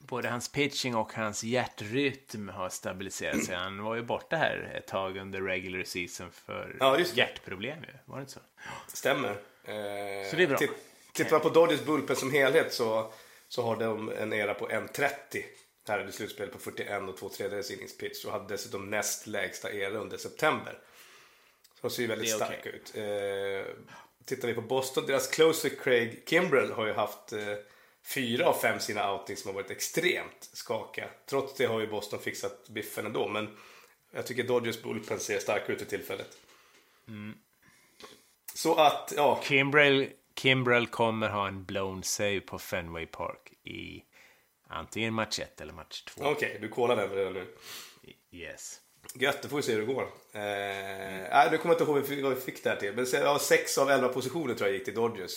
[0.06, 3.54] Både hans pitching och hans hjärtrytm har stabiliserat sig.
[3.56, 7.88] Han var ju borta här ett tag under regular season för Ja, hjärtproblem ju.
[8.04, 8.40] Var det inte så?
[8.88, 9.30] Stämmer.
[9.30, 10.58] Eh, Så det är bra.
[10.58, 10.70] titt-
[11.12, 13.12] Tittar man på Dodgers Bullpen som helhet så,
[13.48, 15.08] så har de en era på 1.30.
[15.88, 19.26] Här är det slutspel på 41 och 2 tredjedels innings pitch och hade dessutom näst
[19.26, 20.78] lägsta era under september.
[21.74, 22.92] Så de ser ju väldigt starka ut.
[22.96, 23.74] Eh,
[24.24, 27.54] tittar vi på Boston, deras closer Craig Kimbrell har ju haft eh,
[28.04, 31.08] fyra av fem sina outings som har varit extremt skakiga.
[31.26, 33.28] Trots det har ju Boston fixat biffen ändå.
[33.28, 33.56] Men
[34.12, 36.38] jag tycker Dodgers Bullpen ser starkare ut i tillfället.
[37.08, 37.34] Mm.
[38.54, 39.40] Så att, ja.
[39.44, 44.02] Kimbrell, Kimbrell kommer ha en blown save på Fenway Park i
[44.68, 46.24] antingen match 1 eller match 2.
[46.24, 47.46] Okej, du kollar den redan nu.
[48.30, 48.78] Yes.
[49.14, 50.02] Gött, då får vi se hur det går.
[50.02, 50.40] Eh,
[51.30, 52.92] nej, nu kommer jag inte ihåg vad vi fick- fick där till.
[52.94, 55.32] Men ja, sex av elva positioner tror jag gick till Dodgers.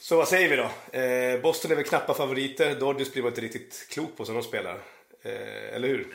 [0.00, 0.98] Så vad säger vi då?
[0.98, 2.80] Eh, Boston är väl knappa favoriter.
[2.80, 4.74] Dodgers blir man inte riktigt klok på som de spelar.
[5.22, 6.06] Eh, eller hur?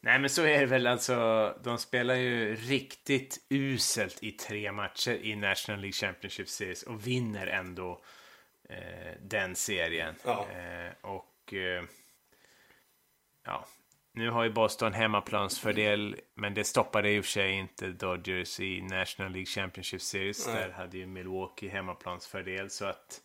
[0.00, 1.54] Nej, men så är det väl alltså.
[1.64, 7.46] De spelar ju riktigt uselt i tre matcher i National League Championship Series och vinner
[7.46, 8.00] ändå
[8.68, 10.14] eh, den serien.
[10.24, 10.46] Ja.
[10.50, 11.84] Eh, och eh,
[13.44, 13.66] ja,
[14.18, 18.82] nu har ju Boston hemmaplansfördel, men det stoppade i och för sig inte Dodgers i
[18.82, 20.46] National League Championship Series.
[20.46, 20.56] Nej.
[20.56, 23.20] Där hade ju Milwaukee hemmaplansfördel, så att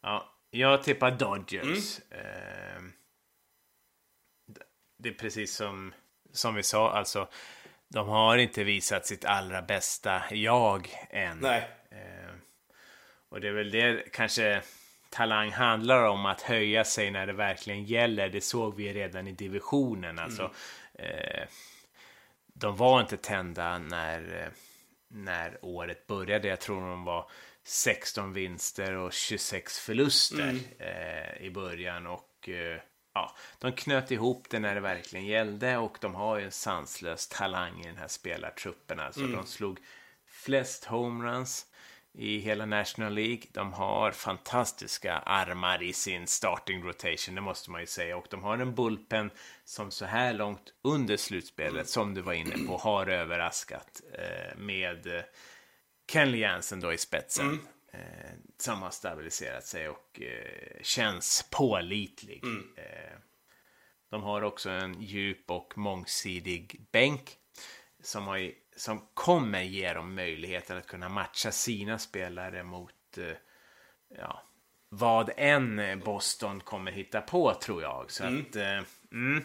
[0.00, 1.98] ja, jag tippar Dodgers.
[2.10, 2.82] Eh,
[4.98, 5.94] det är precis som,
[6.32, 7.28] som vi sa, alltså
[7.88, 11.38] de har inte visat sitt allra bästa jag än.
[11.38, 11.68] Nej.
[11.90, 12.34] Eh,
[13.28, 14.62] och det är väl det kanske
[15.14, 18.28] talang handlar om, att höja sig när det verkligen gäller.
[18.28, 20.18] Det såg vi redan i divisionen.
[20.18, 20.50] Alltså,
[20.94, 21.48] eh,
[22.54, 24.50] de var inte tända när,
[25.08, 26.48] när året började.
[26.48, 27.30] Jag tror de var
[27.64, 32.06] 16 vinster och 26 förluster eh, i början.
[32.06, 32.80] Och eh,
[33.14, 35.76] ja, de knöt ihop det när det verkligen gällde.
[35.76, 39.00] Och de har ju en sanslös talang i den här spelartruppen.
[39.00, 39.78] Alltså, De slog
[40.26, 41.66] flest homeruns
[42.14, 43.42] i hela National League.
[43.52, 48.16] De har fantastiska armar i sin starting rotation, det måste man ju säga.
[48.16, 49.30] Och de har en bullpen
[49.64, 55.06] som så här långt under slutspelet, som du var inne på, har överraskat eh, med
[55.06, 55.22] eh,
[56.12, 57.60] Kenley Jansen då i spetsen.
[57.94, 62.44] Eh, som har stabiliserat sig och eh, känns pålitlig.
[62.76, 63.18] Eh,
[64.10, 67.36] de har också en djup och mångsidig bänk
[68.02, 73.24] som, har, som kommer ge dem möjligheten att kunna matcha sina spelare mot eh,
[74.18, 74.42] ja,
[74.88, 78.10] vad än Boston kommer hitta på, tror jag.
[78.10, 78.80] Så att, eh,
[79.12, 79.44] mm,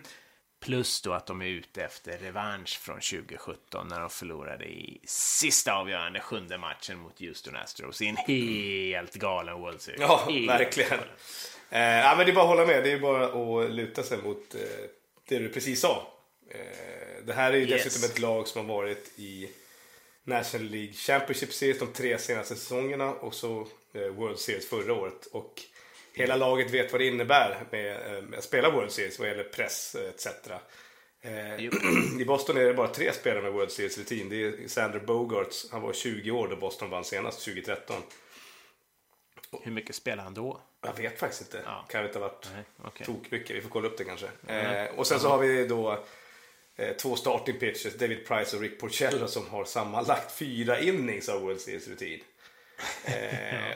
[0.60, 5.74] plus då att de är ute efter revansch från 2017 när de förlorade i sista
[5.74, 10.02] avgörande sjunde matchen mot Houston Astros i en helt galen World Series.
[10.02, 11.00] Ja, Helt verkligen.
[11.70, 12.84] Eh, ja, men det är bara att hålla med.
[12.84, 14.62] Det är bara att luta sig mot eh,
[15.28, 16.08] det du precis sa.
[16.50, 17.84] Eh, det här är ju Yes.
[17.84, 19.50] dessutom ett lag som har varit i
[20.24, 25.26] National League Championship Series de tre senaste säsongerna och så eh, World Series förra året.
[25.26, 25.62] Och
[26.14, 29.44] hela laget vet vad det innebär med, eh, med att spela World Series vad gäller
[29.44, 30.28] press eh, etc.
[31.22, 31.72] Eh, Jo.
[32.22, 34.30] I Boston är det bara tre spelare med World Series rutin.
[34.30, 38.02] Det är Sander Bogarts, han var 20 år då Boston vann senast, 2013.
[39.64, 40.62] Hur mycket spelar han då?
[40.82, 41.62] Jag vet faktiskt inte.
[41.66, 41.86] Ja.
[41.90, 43.06] Kan inte ha varit Nej, okej.
[43.06, 43.56] tokmycket.
[43.56, 44.28] Vi får kolla upp det kanske.
[44.48, 46.00] Eh, och sen så har vi då eh,
[46.98, 51.62] två starting pitchers, David Price och Rick Porcello som har sammanlagt fyra innings av World
[51.62, 52.20] Series rutin.
[53.06, 53.14] Eh,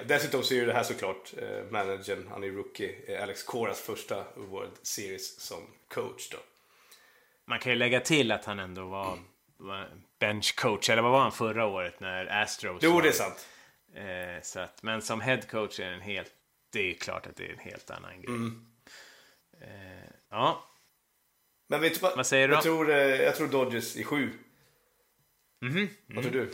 [0.06, 4.24] Dessutom så är det här såklart eh, managern, han är rookie, eh, Alex Coras första
[4.36, 6.38] World Series som coach då.
[7.46, 9.20] Man kan ju lägga till att han ändå var,
[9.58, 9.90] var
[10.20, 13.48] bench coach, eller vad var han förra året när Astros Jo, var- det är sant.
[13.96, 16.32] Eh, så att, men som head coach är det en helt,
[16.70, 18.26] det är klart att det är en helt annan grej.
[18.36, 18.66] Mm.
[19.62, 20.64] Eh, ja,
[21.68, 22.16] Men vet du vad?
[22.16, 24.30] Vad säger du jag tror, eh, jag tror Dodgers i sju.
[25.62, 25.90] Mhm.
[26.08, 26.52] Vad tror du?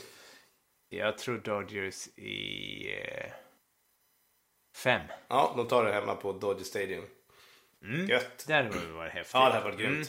[0.89, 3.31] jag tror Dodgers i eh,
[4.75, 5.01] fem.
[5.27, 7.05] Ja, de tar det hemma på Dodger Stadium.
[8.07, 8.45] Gött.
[8.47, 9.33] Det hade varit häftigt.
[9.33, 9.95] Ja, det här var grymt.
[9.95, 10.05] Mm.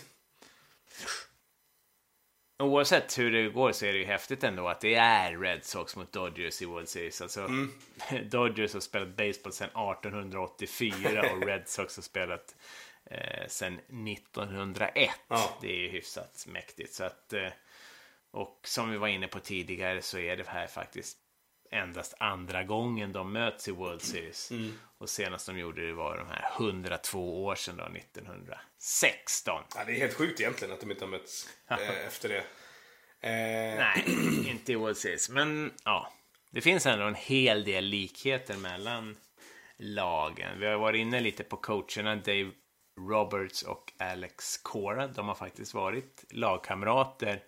[2.63, 5.97] Oavsett hur det går så är det ju häftigt ändå att det är Red Sox
[5.97, 7.21] mot Dodgers i World Series.
[7.21, 7.71] Alltså, Mm.
[8.31, 12.55] Dodgers har spelat baseball sedan 1884 och Red Sox har spelat
[13.11, 15.11] eh, sedan 1901.
[15.29, 15.59] Ja.
[15.61, 16.95] Det är ju hyfsat mäktigt.
[16.95, 17.49] Så att, eh,
[18.31, 21.19] och som vi var inne på tidigare så är det här faktiskt
[21.71, 24.51] endast andra gången de möts i World Series.
[24.51, 24.79] Mm.
[24.99, 29.63] Och senast de gjorde det var de här 102 år sedan då, 1916.
[29.75, 32.45] Ja, det är helt sjukt egentligen att de inte har mötts eh, efter det.
[33.29, 34.05] Eh, Nej,
[34.51, 35.31] inte i World Series.
[35.31, 36.13] Men ja,
[36.51, 39.17] det finns ändå en hel del likheter mellan
[39.77, 40.61] lagen.
[40.61, 42.51] Vi har varit inne lite på coacherna Dave
[43.09, 45.07] Roberts och Alex Cora.
[45.07, 47.43] De har faktiskt varit lagkamrater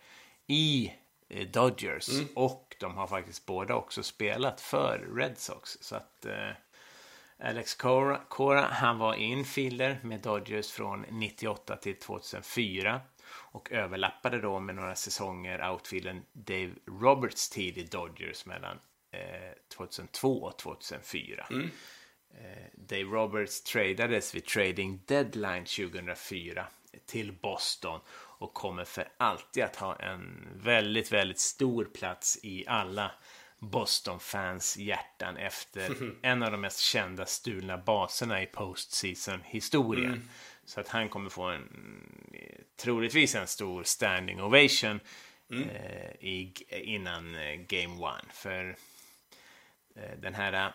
[0.47, 0.93] i
[1.29, 5.79] eh, Dodgers och de har faktiskt båda också spelat för Red Sox.
[5.81, 6.51] Så att eh,
[7.45, 13.01] Alex Cora, Cora, han var infielder med Dodgers från 98 till 2004
[13.53, 18.79] och överlappade då med några säsonger outfielden Dave Roberts tid i Dodgers mellan
[19.11, 21.47] eh, 2002 och 2004.
[21.51, 21.57] Eh,
[22.75, 26.67] Dave Roberts tradades vid trading deadline 2004
[27.07, 33.11] till Boston och kommer för alltid att ha en väldigt, väldigt stor plats i alla
[33.59, 40.29] Boston-fans hjärtan efter en av de mest kända stulna baserna i postseason-historien.
[40.65, 41.69] Så att han kommer få en,
[42.33, 45.01] eh, troligtvis en stor standing ovation
[45.51, 48.25] eh, i, innan eh, Game One.
[48.33, 48.77] För
[49.95, 50.73] eh, den här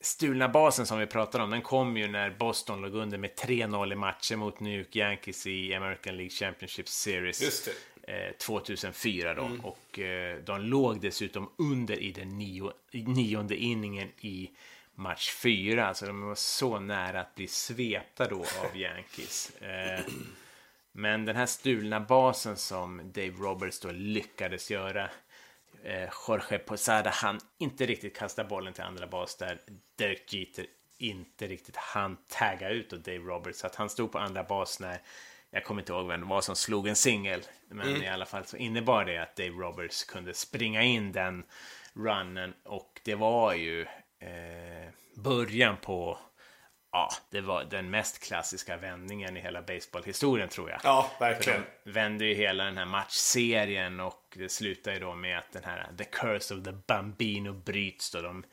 [0.00, 3.92] stulna basen som vi pratade om, den kom ju när Boston låg under med 3-0
[3.92, 7.42] i matcher mot New York Yankees i American League Championship Series.
[7.42, 7.72] Just det.
[8.08, 9.50] Eh, 2004 då.
[9.62, 14.50] Och eh, de låg dessutom under i den nio, nionde inningen i
[14.94, 15.86] match 4.
[15.86, 19.50] Alltså de var så nära att bli svepta då av Yankees.
[19.56, 20.00] Eh,
[20.92, 25.10] men den här stulna basen som Dave Roberts då lyckades göra
[26.28, 29.60] Jorge Posada han inte riktigt kasta bollen till andra bas där
[29.96, 30.66] Derek Jeter
[30.98, 33.58] inte riktigt han tagga ut och Dave Roberts.
[33.58, 35.00] Så att han stod på andra bas när
[35.50, 37.42] jag kommer inte ihåg vem det var som slog en singel.
[37.68, 38.02] Men mm.
[38.02, 41.44] i alla fall så innebar det att Dave Roberts kunde springa in den
[41.92, 43.82] runnen och det var ju
[44.18, 46.18] eh, början på
[46.92, 50.80] ja, det var den mest klassiska vändningen i hela baseballhistorien tror jag.
[50.84, 51.62] Ja, verkligen.
[51.62, 55.52] För de vände ju hela den här matchserien och det slutar ju då med att
[55.52, 58.44] den här The Curse of the Bambino bryts då de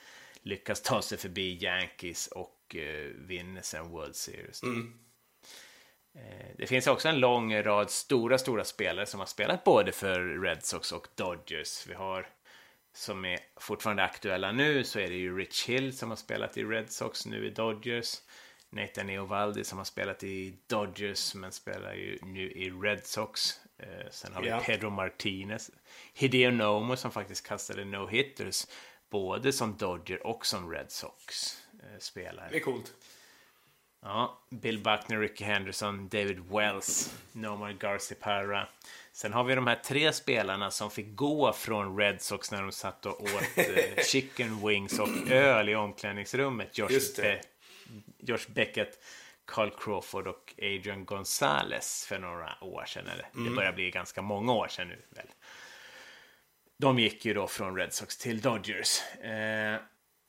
[0.41, 2.81] lyckas ta sig förbi Yankees och uh,
[3.27, 4.63] vinner sen World Series.
[4.63, 4.99] Mm.
[6.15, 10.41] Uh, det finns också en lång rad stora, stora spelare som har spelat både för
[10.41, 11.87] Red Sox och Dodgers.
[11.87, 12.27] Vi har
[12.95, 16.63] som är fortfarande aktuella nu så är det ju Rich Hill som har spelat i
[16.63, 18.15] Red Sox, nu i Dodgers.
[18.75, 23.59] Nathan Eovaldi som har spelat i Dodgers men spelar ju nu i Red Sox.
[23.77, 25.71] Eh, sen har vi Pedro Martinez.
[26.13, 28.67] Hideo Nomo som faktiskt kastade no-hitters
[29.09, 32.47] både som Dodger och som Red Sox eh, spelare.
[32.51, 32.93] Det är coolt.
[34.01, 38.67] Ja, Bill Buckner, Ricky Henderson, David Wells, Nomar Garciparra.
[39.11, 42.71] Sen har vi de här tre spelarna som fick gå från Red Sox när de
[42.71, 46.77] satt och åt eh, chicken wings och öl i omklädningsrummet.
[46.77, 47.41] Josh, Be
[48.17, 49.03] Josh Beckett,
[49.45, 53.07] Carl Crawford och Adrian Gonzales för några år sedan.
[53.07, 53.49] Eller mm.
[53.49, 55.01] det börjar bli ganska många år sedan nu.
[55.09, 55.27] Väl.
[56.77, 59.01] De gick ju då från Red Sox till Dodgers.
[59.01, 59.79] Eh,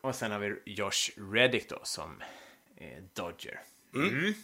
[0.01, 2.23] och sen har vi Josh Reddick då som
[2.77, 3.61] eh, Dodger.
[3.95, 4.09] Mm.
[4.09, 4.35] Mm.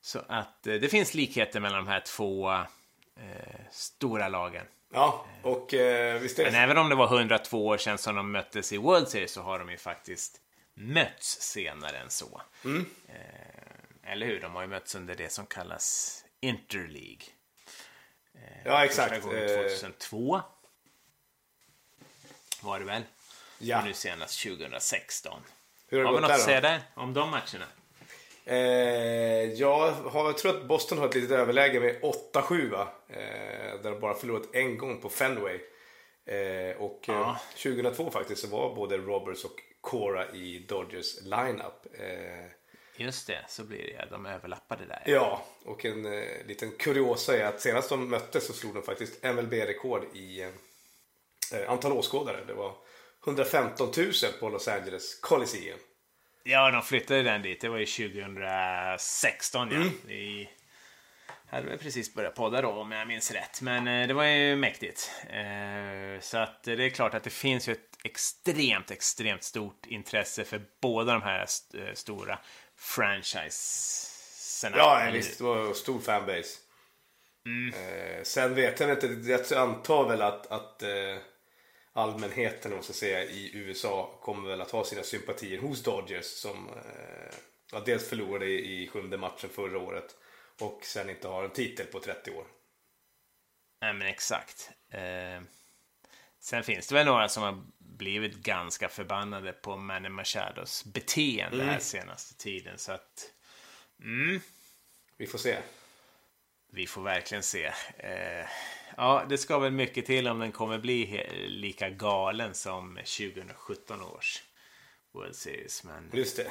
[0.00, 4.66] Så att eh, det finns likheter mellan de här två eh, stora lagen.
[4.92, 6.50] Ja, och eh, visst är det...
[6.50, 9.42] Men även om det var 102 år sedan som de möttes i World Series så
[9.42, 10.40] har de ju faktiskt
[10.74, 12.42] mötts senare än så.
[12.64, 12.86] Mm.
[13.08, 14.40] Eh, eller hur?
[14.40, 17.26] De har ju mötts under det som kallas Interleague.
[18.34, 19.14] Eh, ja, exakt.
[19.14, 20.42] Första gången 2002 eh,
[22.62, 23.02] var det väl?
[23.58, 23.78] Ja.
[23.78, 25.40] Och nu senast 2016.
[25.88, 27.66] Hur har, har vi något att säga där om de matcherna?
[28.44, 32.00] Eh, jag, har, jag tror att Boston har ett litet överläge med
[32.32, 32.88] 8-7 va?
[33.08, 35.60] Eh, där de bara förlorat en gång på Fenway.
[36.26, 37.40] Eh, och ja.
[37.62, 41.86] 2002 faktiskt så var både Roberts och Cora i Dodgers lineup.
[41.98, 42.46] Eh,
[42.96, 44.06] Just det, så blir det.
[44.10, 45.02] De överlappade där.
[45.06, 49.22] Ja, och en eh, liten kuriosa är att senast de möttes så slog de faktiskt
[49.22, 52.44] MLB-rekord i eh, antal åskådare.
[52.46, 52.74] Det var
[53.26, 55.78] 115 000 på Los Angeles Coliseum.
[56.44, 57.60] Ja, de flyttade den dit.
[57.60, 59.68] Det var ju 2016.
[59.70, 59.76] Ja.
[59.76, 59.90] Mm.
[60.06, 60.48] Vi
[61.46, 63.60] hade väl precis börjat podda då om jag minns rätt.
[63.60, 65.10] Men eh, det var ju mäktigt.
[65.30, 70.44] Eh, så att det är klart att det finns ju ett extremt, extremt stort intresse
[70.44, 72.38] för båda de här st eh, stora
[72.76, 74.76] franchiserna.
[74.76, 75.38] Ja, visst.
[75.38, 76.58] Det var stor fanbase.
[77.46, 77.74] Mm.
[77.74, 81.16] Eh, sen vet jag inte, jag antar väl att, att eh,
[81.92, 87.34] allmänheten måste säga, i USA kommer väl att ha sina sympatier hos Dodgers som eh,
[87.84, 90.16] dels förlorade i, i sjunde matchen förra året
[90.60, 92.46] och sen inte har en titel på 30 år.
[93.80, 94.70] Nej men exakt.
[94.90, 95.42] Eh,
[96.40, 97.62] sen finns det väl några som har
[98.02, 101.68] blivit ganska förbannade på Manny Machados beteende mm.
[101.68, 103.30] här senaste tiden så att
[104.00, 104.40] mm.
[105.16, 105.56] Vi får se.
[106.72, 107.64] Vi får verkligen se.
[107.96, 108.46] Eh,
[108.96, 114.42] ja, det ska väl mycket till om den kommer bli lika galen som 2017 års
[115.12, 115.84] World Series.
[115.84, 116.50] Men Just det.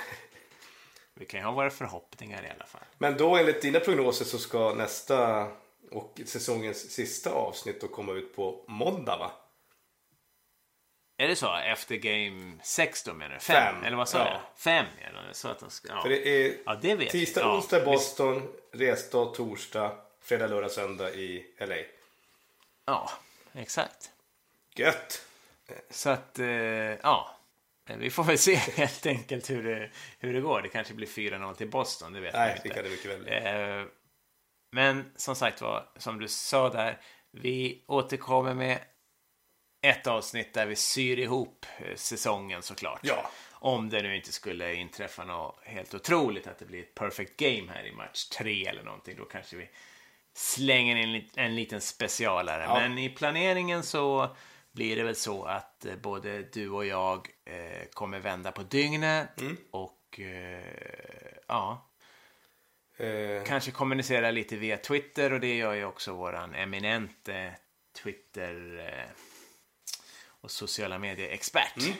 [1.13, 2.81] Vi kan ju ha våra förhoppningar i alla fall.
[2.97, 5.47] Men då enligt dina prognoser så ska nästa
[5.91, 9.31] och säsongens sista avsnitt då komma ut på måndag va?
[11.21, 11.55] Är det så?
[11.55, 13.39] Efter game 6 då menar du?
[13.39, 13.75] Fem?
[13.75, 13.83] Fem.
[13.83, 14.25] Eller vad sa ja.
[14.31, 14.41] jag?
[14.57, 14.85] Fem?
[15.01, 16.01] Eller så att de ska, ja.
[16.01, 17.55] För det är ja, det vet tisdag, ja.
[17.55, 21.75] onsdag Boston, resdag torsdag, fredag, lördag, söndag i LA.
[22.85, 23.11] Ja,
[23.53, 24.11] exakt.
[24.75, 25.25] Gött!
[25.89, 27.37] Så att, eh, ja.
[27.97, 30.61] Vi får väl se helt enkelt hur det, hur det går.
[30.61, 32.67] Det kanske blir 4-0 till Boston, det vet Nej, man inte.
[32.67, 33.33] Det kan det mycket väl bli.
[33.33, 33.85] Eh,
[34.71, 36.97] men som sagt var, som du sa där,
[37.31, 38.79] vi återkommer med
[39.81, 42.99] ett avsnitt där vi syr ihop eh, säsongen såklart.
[43.03, 43.29] Ja.
[43.51, 47.71] Om det nu inte skulle inträffa något helt otroligt, att det blir ett perfect game
[47.71, 49.69] här i match tre eller någonting, då kanske vi
[50.33, 52.63] slänger in en liten specialare.
[52.63, 52.73] Ja.
[52.79, 54.35] Men i planeringen så
[54.71, 59.41] blir det väl så att eh, både du och jag eh, kommer vända på dygnet
[59.41, 59.57] Mm.
[59.71, 60.65] och eh,
[61.47, 61.87] ja,
[62.97, 67.55] Eh, kanske kommunicera lite via Twitter och det gör ju också våran eminente
[68.03, 68.79] Twitter
[70.41, 71.93] och sociala medier-expert Mm.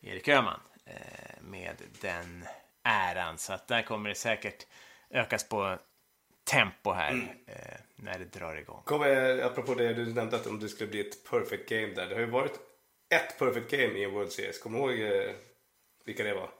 [0.00, 0.94] Erik Öhman eh,
[1.42, 2.44] med den
[2.82, 3.38] äran.
[3.38, 4.66] Så att där kommer det säkert
[5.10, 5.78] ökas på
[6.44, 7.28] tempo här Mm.
[7.46, 7.54] eh,
[7.96, 8.82] när det drar igång.
[8.84, 12.06] kommer, apropå det du nämnde att om det skulle bli ett perfect game där.
[12.06, 12.52] Det har ju varit
[13.14, 14.58] ett perfect game i en World Series.
[14.58, 15.34] Kommer du ihåg eh,
[16.04, 16.50] vilka det var?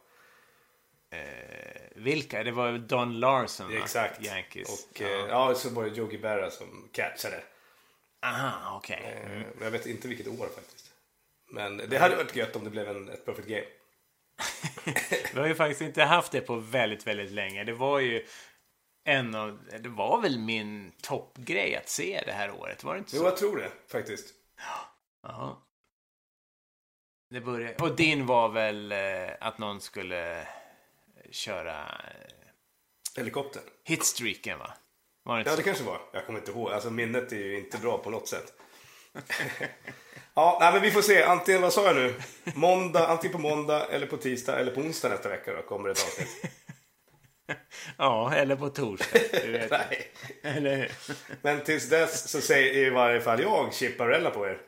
[1.95, 2.43] Vilka?
[2.43, 3.79] Det var Don Larson, va?
[3.83, 4.25] Exakt.
[4.25, 4.69] Yankees.
[4.91, 7.43] Och eh, ja, så var det Yogi Berra som catchade.
[8.23, 9.03] Aha, okej.
[9.23, 10.78] Eh, men Jag vet inte vilket år faktiskt.
[11.51, 13.65] Men det hade varit gött om det blev en, ett perfect game.
[15.35, 17.65] Vi har ju faktiskt inte haft det på väldigt, väldigt länge.
[17.65, 18.27] Det var ju
[19.05, 23.17] en av, det var väl min toppgrej att se det här året, var det inte
[23.17, 23.27] Jo, så?
[23.29, 24.35] jag tror det faktiskt.
[25.23, 25.63] Ja.
[27.31, 30.47] Det började, och din var väl eh, att någon skulle eh,
[31.31, 32.47] köra eh,
[33.17, 33.63] Helikoptern.
[33.85, 34.75] hitstreaken, va?
[35.23, 35.61] Var det inte Ja, så?
[35.63, 36.01] det kanske var.
[36.13, 36.71] Jag kommer inte ihåg.
[36.73, 38.53] Alltså minnet är ju inte bra på något sätt.
[40.35, 41.23] ja, nej, men vi får se.
[41.23, 42.15] Antingen, vad sa jag nu?
[42.55, 46.05] Måndag, antingen på måndag eller på tisdag eller på onsdag nästa vecka då kommer ett
[46.05, 46.29] avsnitt.
[47.97, 49.19] Ja, eller på torsdag.
[49.45, 49.71] Du vet.
[49.91, 50.11] nej.
[50.43, 50.91] eller hur?
[51.43, 54.59] Men tills dess så säger i varje fall jag Chip Barella på er.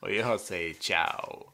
[0.00, 1.52] Och jag säger ciao.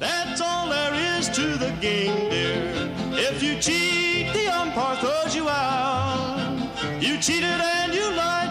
[0.00, 3.32] That's all there is to the game, dear.
[3.32, 7.02] If you cheat, the umpire throws you out.
[7.02, 8.41] You cheated and you lied,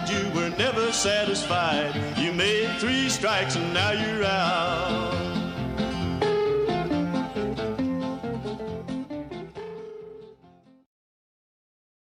[0.94, 1.96] satisfied.
[2.18, 5.21] You made three strikes and now you're out.